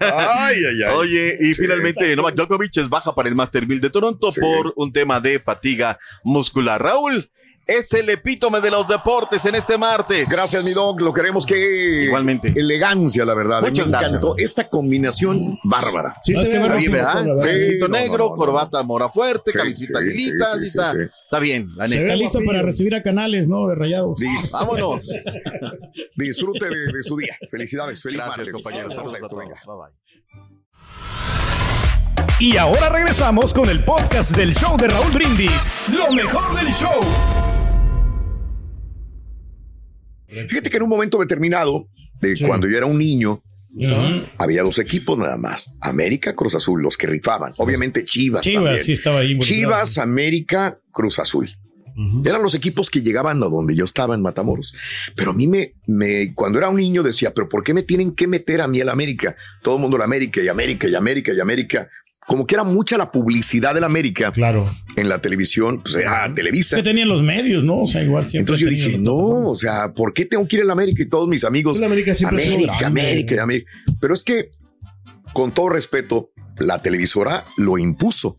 Ay, 0.00 0.56
ay, 0.56 0.82
ay. 0.86 0.94
Oye, 0.94 1.38
y 1.40 1.54
finalmente 1.54 2.14
Novak 2.16 2.34
Djokovic 2.34 2.76
es 2.76 2.88
baja 2.88 3.14
para 3.14 3.28
el 3.28 3.34
Master 3.34 3.66
1000 3.66 3.80
de 3.80 3.90
Toronto 3.90 4.30
Sí. 4.30 4.40
por 4.40 4.72
un 4.76 4.92
tema 4.92 5.20
de 5.20 5.38
fatiga 5.38 5.98
muscular. 6.24 6.82
Raúl, 6.82 7.30
es 7.66 7.92
el 7.94 8.08
epítome 8.10 8.60
de 8.60 8.70
los 8.70 8.86
deportes 8.86 9.44
en 9.44 9.56
este 9.56 9.76
martes. 9.76 10.28
Gracias, 10.28 10.64
mi 10.64 10.70
Doc. 10.72 11.00
Lo 11.00 11.12
queremos 11.12 11.44
que. 11.44 12.04
Igualmente. 12.04 12.52
Elegancia, 12.54 13.24
la 13.24 13.34
verdad. 13.34 13.60
Muchas 13.62 13.86
Me 13.86 13.90
gracias. 13.90 14.10
encantó 14.12 14.34
esta 14.38 14.68
combinación 14.68 15.58
bárbara. 15.64 16.16
Sí, 16.22 16.32
No, 16.32 16.40
se 16.40 16.44
es 16.46 16.50
que 16.52 16.58
ve 16.58 16.68
me 16.68 16.76
Está 16.78 16.90
bien, 16.90 16.94
hermoso, 16.96 17.36
¿verdad? 17.46 17.66
Sí, 17.66 17.78
no, 17.80 17.88
negro, 17.88 18.18
no, 18.24 18.30
no. 18.30 18.36
corbata 18.36 18.82
mora 18.84 19.08
fuerte, 19.08 19.50
Sí, 19.52 19.58
camisita 19.58 19.98
sí, 20.00 20.04
lista, 20.06 20.52
sí, 20.54 20.58
sí, 20.60 20.66
está, 20.66 20.92
sí, 20.92 20.98
sí. 20.98 21.04
está 21.24 21.38
bien, 21.40 21.68
la 21.76 21.88
Se 21.88 21.94
neta. 21.94 22.02
ve 22.06 22.12
Está 22.12 22.22
listo 22.24 22.38
para 22.46 22.62
recibir 22.62 22.94
a 22.94 23.02
canales, 23.02 23.48
¿no? 23.48 23.66
De 23.66 23.74
rayados. 23.74 24.18
Dis- 24.18 24.50
Vámonos. 24.52 25.08
Disfrute 26.16 26.66
de, 26.68 26.76
de 26.92 27.02
su 27.02 27.16
día. 27.16 27.36
Felicidades. 27.50 28.00
Feliz 28.02 28.16
Gracias, 28.18 28.36
martes. 28.38 28.52
compañeros. 28.54 28.94
Vamos 28.96 29.12
a 29.12 29.16
Saludos 29.18 29.32
a 29.32 29.36
esto, 29.36 29.36
venga. 29.36 29.60
Bye, 29.66 29.76
bye. 29.76 29.96
Y 32.38 32.56
ahora 32.58 32.90
regresamos 32.90 33.52
con 33.54 33.68
el 33.70 33.82
podcast 33.82 34.36
del 34.36 34.54
show 34.54 34.76
de 34.76 34.88
Raúl 34.88 35.10
Brindis. 35.10 35.70
Lo 35.88 36.12
mejor 36.12 36.54
del 36.54 36.72
show. 36.74 37.00
Fíjate 40.28 40.70
que 40.70 40.76
en 40.76 40.82
un 40.82 40.88
momento 40.88 41.18
determinado, 41.18 41.88
de 42.20 42.36
cuando 42.46 42.68
yo 42.68 42.76
era 42.76 42.86
un 42.86 42.98
niño, 42.98 43.42
había 44.38 44.62
dos 44.62 44.78
equipos 44.78 45.18
nada 45.18 45.36
más. 45.36 45.76
América, 45.80 46.34
Cruz 46.34 46.54
Azul, 46.54 46.82
los 46.82 46.96
que 46.96 47.06
rifaban. 47.06 47.52
Obviamente 47.58 48.04
Chivas. 48.04 48.42
Chivas, 48.42 48.64
también. 48.64 48.84
sí 48.84 48.92
estaba 48.92 49.20
ahí. 49.20 49.32
involucrado. 49.32 49.60
Chivas, 49.60 49.98
América, 49.98 50.78
Cruz 50.90 51.18
Azul. 51.18 51.50
Eran 52.26 52.42
los 52.42 52.54
equipos 52.54 52.90
que 52.90 53.00
llegaban 53.00 53.42
a 53.42 53.46
donde 53.46 53.74
yo 53.74 53.84
estaba 53.84 54.14
en 54.14 54.20
Matamoros. 54.20 54.74
Pero 55.14 55.30
a 55.30 55.34
mí 55.34 55.46
me, 55.46 55.76
me, 55.86 56.34
cuando 56.34 56.58
era 56.58 56.68
un 56.68 56.76
niño 56.76 57.02
decía, 57.02 57.32
pero 57.32 57.48
¿por 57.48 57.64
qué 57.64 57.72
me 57.72 57.82
tienen 57.82 58.14
que 58.14 58.26
meter 58.26 58.60
a 58.60 58.68
mí 58.68 58.80
el 58.80 58.90
América? 58.90 59.34
Todo 59.62 59.76
el 59.76 59.80
mundo 59.80 59.96
la 59.96 60.04
América 60.04 60.42
y 60.42 60.48
América 60.48 60.86
y 60.88 60.94
América 60.94 61.32
y 61.32 61.40
América. 61.40 61.88
Como 62.26 62.46
que 62.46 62.54
era 62.56 62.64
mucha 62.64 62.98
la 62.98 63.12
publicidad 63.12 63.72
del 63.74 63.84
América 63.84 64.32
Claro. 64.32 64.68
en 64.96 65.08
la 65.08 65.20
televisión, 65.20 65.80
pues 65.82 65.94
era 65.94 66.32
Televisa. 66.34 66.76
Que 66.76 66.82
tenían 66.82 67.08
los 67.08 67.22
medios, 67.22 67.62
¿no? 67.62 67.82
O 67.82 67.86
sea, 67.86 68.02
igual 68.02 68.26
siempre. 68.26 68.54
Entonces 68.54 68.64
yo 68.64 68.70
dije, 68.88 68.98
no, 68.98 69.14
o 69.48 69.54
sea, 69.56 69.92
¿por 69.92 70.12
qué 70.12 70.24
tengo 70.26 70.46
que 70.48 70.56
ir 70.56 70.62
al 70.62 70.70
América? 70.70 71.02
Y 71.02 71.08
todos 71.08 71.28
mis 71.28 71.44
amigos, 71.44 71.78
El 71.78 71.84
América 71.84 72.14
siempre 72.16 72.44
América. 72.44 72.86
América, 72.86 73.42
América. 73.42 73.70
Pero 74.00 74.12
es 74.14 74.24
que, 74.24 74.50
con 75.32 75.52
todo 75.52 75.68
respeto, 75.68 76.30
la 76.58 76.82
televisora 76.82 77.44
lo 77.58 77.78
impuso. 77.78 78.36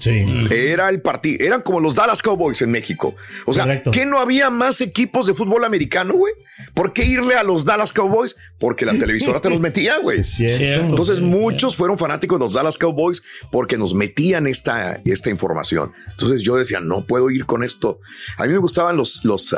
Sí. 0.00 0.46
Era 0.50 0.88
el 0.88 1.00
partido, 1.02 1.44
eran 1.46 1.62
como 1.62 1.78
los 1.78 1.94
Dallas 1.94 2.20
Cowboys 2.22 2.60
en 2.62 2.70
México. 2.70 3.14
O 3.46 3.52
sea, 3.54 3.64
Correcto. 3.64 3.90
¿qué 3.92 4.04
no 4.06 4.18
había 4.18 4.50
más 4.50 4.80
equipos 4.80 5.26
de 5.26 5.34
fútbol 5.34 5.62
americano, 5.64 6.14
güey? 6.14 6.32
¿Por 6.74 6.92
qué 6.92 7.04
irle 7.04 7.34
a 7.34 7.42
los 7.44 7.64
Dallas 7.64 7.92
Cowboys? 7.92 8.34
Porque 8.58 8.84
la 8.84 8.92
televisora 8.98 9.40
te 9.40 9.48
los 9.50 9.60
metía, 9.60 9.98
güey. 9.98 10.24
Cierto. 10.24 10.86
Entonces 10.86 11.20
muchos 11.20 11.76
fueron 11.76 11.98
fanáticos 11.98 12.38
de 12.38 12.44
los 12.46 12.54
Dallas 12.54 12.78
Cowboys 12.78 13.22
porque 13.52 13.76
nos 13.76 13.94
metían 13.94 14.46
esta, 14.46 15.00
esta 15.04 15.30
información. 15.30 15.92
Entonces 16.10 16.42
yo 16.42 16.56
decía, 16.56 16.80
no 16.80 17.02
puedo 17.06 17.30
ir 17.30 17.46
con 17.46 17.62
esto. 17.62 18.00
A 18.36 18.46
mí 18.46 18.52
me 18.52 18.58
gustaban 18.58 18.96
los, 18.96 19.24
los 19.24 19.54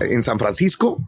en 0.00 0.22
San 0.22 0.38
Francisco, 0.38 0.98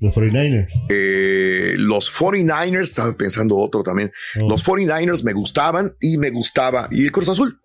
Los 0.00 0.14
49ers. 0.14 0.66
eh, 0.90 1.74
los 1.78 2.12
49ers, 2.12 2.82
estaba 2.82 3.16
pensando 3.16 3.56
otro 3.56 3.82
también. 3.82 4.10
Oh. 4.40 4.48
Los 4.48 4.64
49ers 4.66 5.22
me 5.22 5.32
gustaban 5.32 5.96
y 6.00 6.18
me 6.18 6.30
gustaba. 6.30 6.88
Y 6.90 7.04
el 7.04 7.12
Cruz 7.12 7.28
Azul. 7.28 7.60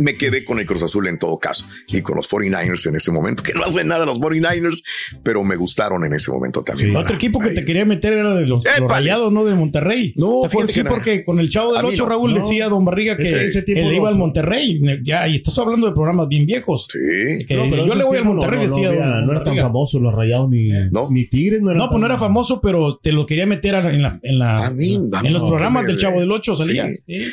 Me 0.00 0.16
quedé 0.16 0.44
con 0.44 0.58
el 0.58 0.66
Cruz 0.66 0.82
Azul 0.82 1.06
en 1.08 1.18
todo 1.18 1.38
caso 1.38 1.66
y 1.88 2.00
con 2.00 2.16
los 2.16 2.28
49ers 2.28 2.86
en 2.88 2.96
ese 2.96 3.10
momento, 3.10 3.42
que 3.42 3.52
no 3.52 3.64
hacen 3.64 3.86
nada 3.88 4.04
los 4.06 4.18
49ers, 4.18 4.82
pero 5.22 5.44
me 5.44 5.56
gustaron 5.56 6.04
en 6.04 6.12
ese 6.14 6.30
momento 6.30 6.62
también. 6.62 6.96
Otro 6.96 7.16
equipo 7.16 7.38
que 7.40 7.50
te 7.50 7.64
quería 7.64 7.84
meter 7.84 8.14
era 8.14 8.34
de 8.34 8.46
los, 8.46 8.64
los 8.64 8.88
rayados, 8.88 9.32
¿no? 9.32 9.44
De 9.44 9.54
Monterrey. 9.54 10.12
No, 10.16 10.42
fíjate 10.48 10.72
Sí, 10.72 10.82
no. 10.82 10.90
porque 10.90 11.24
con 11.24 11.38
el 11.40 11.48
chavo 11.50 11.70
del 11.72 11.80
A 11.80 11.82
mí 11.82 11.88
8, 11.92 12.02
no. 12.04 12.08
Raúl, 12.08 12.32
No. 12.32 12.38
decía 12.38 12.68
Don 12.68 12.84
Barriga 12.84 13.16
que 13.16 13.24
Ese- 13.24 13.48
ese 13.48 13.62
tipo 13.62 13.80
él 13.80 13.86
no. 13.88 13.92
iba 13.92 14.08
al 14.08 14.16
Monterrey. 14.16 14.80
Ya, 15.04 15.28
y 15.28 15.36
estás 15.36 15.58
hablando 15.58 15.86
de 15.86 15.92
programas 15.92 16.28
bien 16.28 16.46
viejos. 16.46 16.88
Sí. 16.90 17.44
Que 17.46 17.54
No, 17.56 17.64
pero 17.70 17.86
yo 17.86 17.94
le 17.94 18.04
voy 18.04 18.16
al 18.18 18.24
Monterrey, 18.24 18.60
decía 18.66 18.88
había- 18.88 19.20
no 19.20 19.32
era 19.32 19.44
tan 19.44 19.56
famoso 19.56 19.98
los 20.00 20.14
rayados 20.14 20.48
ni, 20.48 20.70
ni 21.10 21.26
Tigres. 21.26 21.60
No, 21.60 21.88
pues 21.88 22.00
no 22.00 22.06
era 22.06 22.16
famoso, 22.18 22.60
pero 22.60 22.96
te 23.02 23.12
lo 23.12 23.26
quería 23.26 23.46
meter 23.46 23.74
en, 23.74 24.02
la, 24.02 24.18
en, 24.22 24.38
la, 24.38 24.66
A 24.66 24.70
mí, 24.70 24.96
a 25.12 25.20
mí 25.22 25.28
en 25.28 25.34
los 25.34 25.42
programas 25.42 25.86
del 25.86 25.96
Chavo 25.98 26.20
del 26.20 26.30
8 26.32 26.56
salía. 26.56 26.88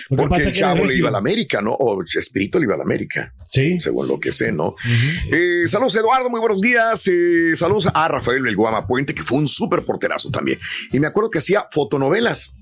Porque 0.10 0.44
el 0.44 0.54
chavo 0.54 0.86
le 0.86 0.96
iba 0.96 1.10
a 1.10 1.12
la 1.12 1.18
América, 1.20 1.62
¿no? 1.62 1.74
O 1.74 2.02
Espíritu 2.04 2.57
le 2.60 2.66
iba 2.66 2.76
a 2.76 2.78
la 2.78 2.84
América. 2.84 3.34
Sí. 3.52 3.80
Según 3.80 4.08
lo 4.08 4.20
que 4.20 4.32
sé, 4.32 4.52
¿no? 4.52 4.76
Eh, 5.32 5.64
saludos, 5.68 5.96
Eduardo, 5.96 6.30
muy 6.30 6.40
buenos 6.40 6.62
días. 6.62 7.08
Eh, 7.08 7.52
saludos 7.56 7.88
a 7.94 8.08
Rafael 8.08 8.46
el 8.46 8.56
Guama 8.56 8.86
Puente, 8.88 9.16
que 9.16 9.24
fue 9.24 9.38
un 9.38 9.48
súper 9.48 9.86
porterazo 9.86 10.30
también. 10.32 10.60
Y 10.92 11.00
me 11.00 11.08
acuerdo 11.08 11.30
que 11.30 11.38
hacía 11.40 11.68
fotonovelas. 11.72 12.54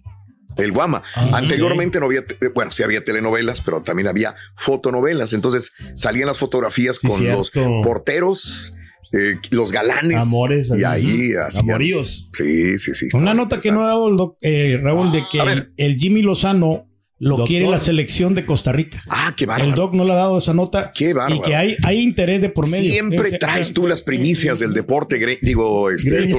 El 0.58 0.72
Guama. 0.72 1.04
Anteriormente 1.34 2.00
no 2.00 2.06
había, 2.06 2.26
te- 2.26 2.48
bueno, 2.48 2.72
sí 2.72 2.82
había 2.82 3.04
telenovelas, 3.04 3.60
pero 3.60 3.82
también 3.82 4.08
había 4.08 4.36
fotonovelas. 4.56 5.34
Entonces 5.34 5.74
salían 5.96 6.28
las 6.28 6.38
fotografías 6.38 6.98
Sí, 7.02 7.08
con 7.10 7.28
los 7.28 7.52
porteros, 7.84 8.74
eh, 9.12 9.36
los 9.52 9.72
galanes. 9.72 10.22
Amores, 10.22 10.70
Y 10.70 10.84
así. 10.84 10.86
ahí 10.86 11.32
hacían- 11.34 11.64
Amoríos. 11.70 12.30
Sí, 12.34 12.78
sí, 12.78 12.94
sí. 12.94 13.08
Una 13.14 13.34
nota 13.34 13.60
que 13.60 13.72
no 13.72 13.84
ha 13.84 13.88
dado 13.88 14.08
el 14.08 14.16
doc- 14.16 14.38
eh, 14.42 14.80
Raúl 14.82 15.12
de 15.12 15.24
que 15.32 15.42
A 15.42 15.44
ver. 15.44 15.58
el, 15.78 15.92
el 15.92 15.98
Jimmy 15.98 16.22
Lozano 16.22 16.88
lo 17.18 17.30
Doctor. 17.38 17.48
quiere 17.48 17.68
la 17.70 17.80
selección 17.80 18.36
de 18.36 18.46
Costa 18.46 18.74
Rica. 18.74 19.02
Ah, 19.10 19.34
qué 19.38 19.46
bárbaro. 19.46 19.70
El 19.70 19.76
Doc 19.76 19.94
no 19.94 20.04
le 20.04 20.12
ha 20.12 20.18
dado 20.18 20.38
esa 20.38 20.54
nota. 20.54 20.92
Qué 20.94 21.14
bárbaro. 21.14 21.36
Y 21.36 21.42
que 21.42 21.56
hay, 21.56 21.78
hay 21.84 22.00
interés 22.02 22.42
de 22.42 22.50
por 22.50 22.68
medio. 22.68 22.92
Siempre 22.92 23.30
Sí, 23.30 23.40
traes 23.40 23.68
sí. 23.68 23.74
tú 23.74 23.88
las 23.88 24.02
primicias 24.02 24.60
del 24.60 24.74
deporte, 24.74 25.18
gre- 25.18 25.40
digo, 25.42 25.90
este, 25.90 26.30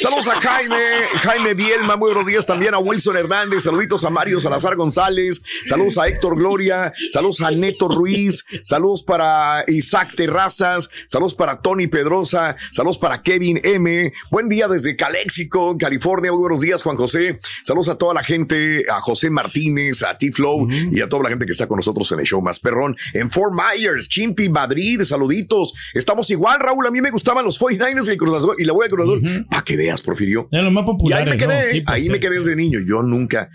Saludos 0.00 0.26
a 0.28 0.40
Jaime, 0.40 0.76
Jaime 1.22 1.54
Bielma, 1.54 1.96
muy 1.96 2.08
buenos 2.08 2.26
días 2.26 2.44
también 2.44 2.74
a 2.74 2.78
Wilson 2.78 3.16
Hernández, 3.16 3.62
saluditos 3.64 4.04
a 4.04 4.10
Mario 4.10 4.40
Salazar 4.40 4.74
González, 4.76 5.42
saludos 5.64 5.96
a 5.98 6.08
Héctor 6.08 6.36
Gloria, 6.36 6.92
saludos 7.12 7.40
a 7.42 7.50
Neto 7.52 7.86
Ruiz, 7.88 8.44
saludos 8.64 9.04
para 9.04 9.64
Isaac 9.68 10.14
Terrazas, 10.16 10.90
saludos 11.08 11.34
para 11.34 11.60
Tony 11.60 11.86
Pedrosa, 11.86 12.56
saludos 12.72 12.98
para 12.98 13.22
Kevin 13.22 13.60
M. 13.62 14.12
Buen 14.30 14.48
día 14.48 14.66
desde 14.68 14.96
Calexico, 14.96 15.76
California, 15.78 16.32
muy 16.32 16.40
buenos 16.40 16.60
días, 16.60 16.82
Juan 16.82 16.96
José. 16.96 17.38
Saludos 17.64 17.88
a 17.90 17.94
toda 17.96 18.12
la 18.14 18.24
gente, 18.24 18.84
a 18.90 19.00
José 19.00 19.30
Martínez, 19.30 20.02
a 20.02 20.15
T-Flow 20.18 20.68
y 20.92 21.00
a 21.00 21.08
toda 21.08 21.24
la 21.24 21.28
gente 21.30 21.46
que 21.46 21.52
está 21.52 21.66
con 21.66 21.76
nosotros 21.76 22.10
en 22.12 22.20
el 22.20 22.26
show 22.26 22.40
más 22.42 22.58
perrón. 22.60 22.96
En 23.14 23.30
Fort 23.30 23.52
Myers, 23.54 24.08
Chimpi, 24.08 24.48
Madrid, 24.48 25.00
saluditos. 25.02 25.74
Estamos 25.94 26.30
igual, 26.30 26.58
Raúl. 26.60 26.86
A 26.86 26.90
mí 26.90 27.00
me 27.00 27.10
gustaban 27.10 27.44
los 27.44 27.60
49ers 27.60 28.06
y 28.08 28.10
el 28.12 28.16
Cruz 28.16 28.36
Azul, 28.36 28.54
y 28.58 28.64
le 28.64 28.72
voy 28.72 28.86
a 28.86 28.88
Cruz 28.88 29.04
Azul. 29.04 29.46
Para 29.50 29.62
que 29.62 29.76
veas, 29.76 30.00
Porfirio. 30.02 30.48
Es 30.50 30.62
lo 30.62 30.70
más 30.70 30.82
Y 30.82 30.86
popular. 30.86 31.20
ahí 31.22 31.28
me 31.30 31.36
quedé, 31.36 31.82
pues, 31.82 31.82
ahí 31.86 32.00
sí, 32.02 32.10
me 32.10 32.20
quedé 32.20 32.36
desde 32.36 32.56
niño. 32.56 32.80
Yo 32.86 33.02
nunca 33.02 33.48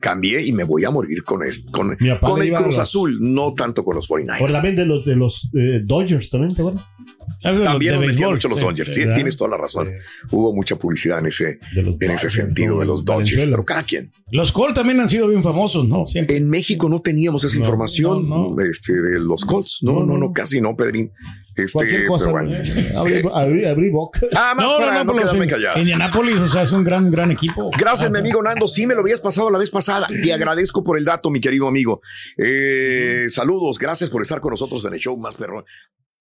cambié 0.00 0.42
y 0.46 0.52
me 0.52 0.62
voy 0.64 0.84
a 0.84 0.90
morir 0.90 1.24
con, 1.24 1.40
con, 1.72 1.90
el 1.90 2.52
Cruz 2.54 2.66
los- 2.66 2.78
Azul, 2.78 3.18
no 3.20 3.54
tanto 3.54 3.84
con 3.84 3.96
los 3.96 4.08
Ahora 4.10 4.22
49ers. 4.24 4.52
también 4.52 4.76
de 4.76 4.86
los, 4.86 5.04
de 5.04 5.16
los 5.16 5.50
eh, 5.54 5.80
Dodgers 5.84 6.30
también, 6.30 6.54
¿te 6.54 6.62
acuerdas? 6.62 6.84
También 7.42 7.94
nos 7.96 8.06
metían 8.06 8.30
mucho 8.32 8.48
los 8.48 8.58
sí, 8.58 8.64
Dodgers. 8.64 8.88
sí. 8.94 9.02
Sí, 9.02 9.08
tienes 9.14 9.36
toda 9.36 9.50
la 9.50 9.56
razón. 9.56 9.92
Hubo 10.30 10.54
mucha 10.54 10.76
publicidad 10.76 11.18
en 11.20 11.26
ese, 11.26 11.60
en 11.76 11.88
ese 11.88 12.06
Dodgers, 12.06 12.32
sentido 12.32 12.74
¿no? 12.74 12.80
de 12.80 12.86
los 12.86 13.04
Dodgers. 13.04 13.24
Valenzuela. 13.30 13.50
Pero 13.50 13.64
cada 13.64 13.82
quien. 13.84 14.12
Los 14.32 14.52
Colts 14.52 14.74
también 14.74 15.00
han 15.00 15.08
sido 15.08 15.28
bien 15.28 15.42
famosos, 15.42 15.88
¿no? 15.88 16.04
Siempre. 16.06 16.36
En 16.36 16.48
México 16.50 16.88
no 16.88 17.00
teníamos 17.00 17.44
esa 17.44 17.54
No, 17.54 17.60
información 17.60 18.28
no, 18.28 18.56
Este, 18.60 18.92
de 18.92 19.18
los 19.20 19.44
Colts. 19.44 19.78
No, 19.82 19.92
No, 19.92 20.00
no, 20.00 20.06
no. 20.14 20.18
no, 20.28 20.32
casi 20.32 20.60
no, 20.60 20.76
Pedrín. 20.76 21.12
Este, 21.56 21.72
Cualquier 21.72 22.06
cosa. 22.06 22.32
pero 22.32 22.46
bueno. 22.46 22.58
Abrí, 22.98 23.22
abrí, 23.34 23.64
abrí 23.64 23.90
boca. 23.90 24.20
Ah, 24.36 24.54
más 24.54 24.64
No, 24.64 24.78
para 24.78 25.02
no, 25.04 25.12
no, 25.12 25.20
no, 25.20 25.28
sí, 25.28 25.38
callado. 25.48 25.78
Indianapolis, 25.80 26.36
o 26.38 26.48
sea, 26.48 26.62
es 26.62 26.70
un 26.72 26.84
gran, 26.84 27.10
gran 27.10 27.32
equipo. 27.32 27.70
Gracias, 27.76 28.08
Ah, 28.08 28.12
mi 28.12 28.18
amigo 28.20 28.40
Nando. 28.42 28.68
Sí, 28.68 28.86
me 28.86 28.94
lo 28.94 29.00
habías 29.00 29.20
pasado 29.20 29.50
la 29.50 29.58
vez 29.58 29.70
pasada. 29.70 30.06
Te 30.22 30.32
agradezco 30.32 30.84
por 30.84 30.96
el 30.98 31.04
dato, 31.04 31.30
mi 31.30 31.40
querido 31.40 31.66
amigo. 31.66 32.00
Eh, 32.36 33.24
saludos, 33.28 33.78
gracias 33.78 34.08
por 34.10 34.22
estar 34.22 34.40
con 34.40 34.50
nosotros 34.52 34.84
en 34.84 34.92
el 34.94 35.00
show 35.00 35.16
más 35.16 35.34
perrón. 35.34 35.64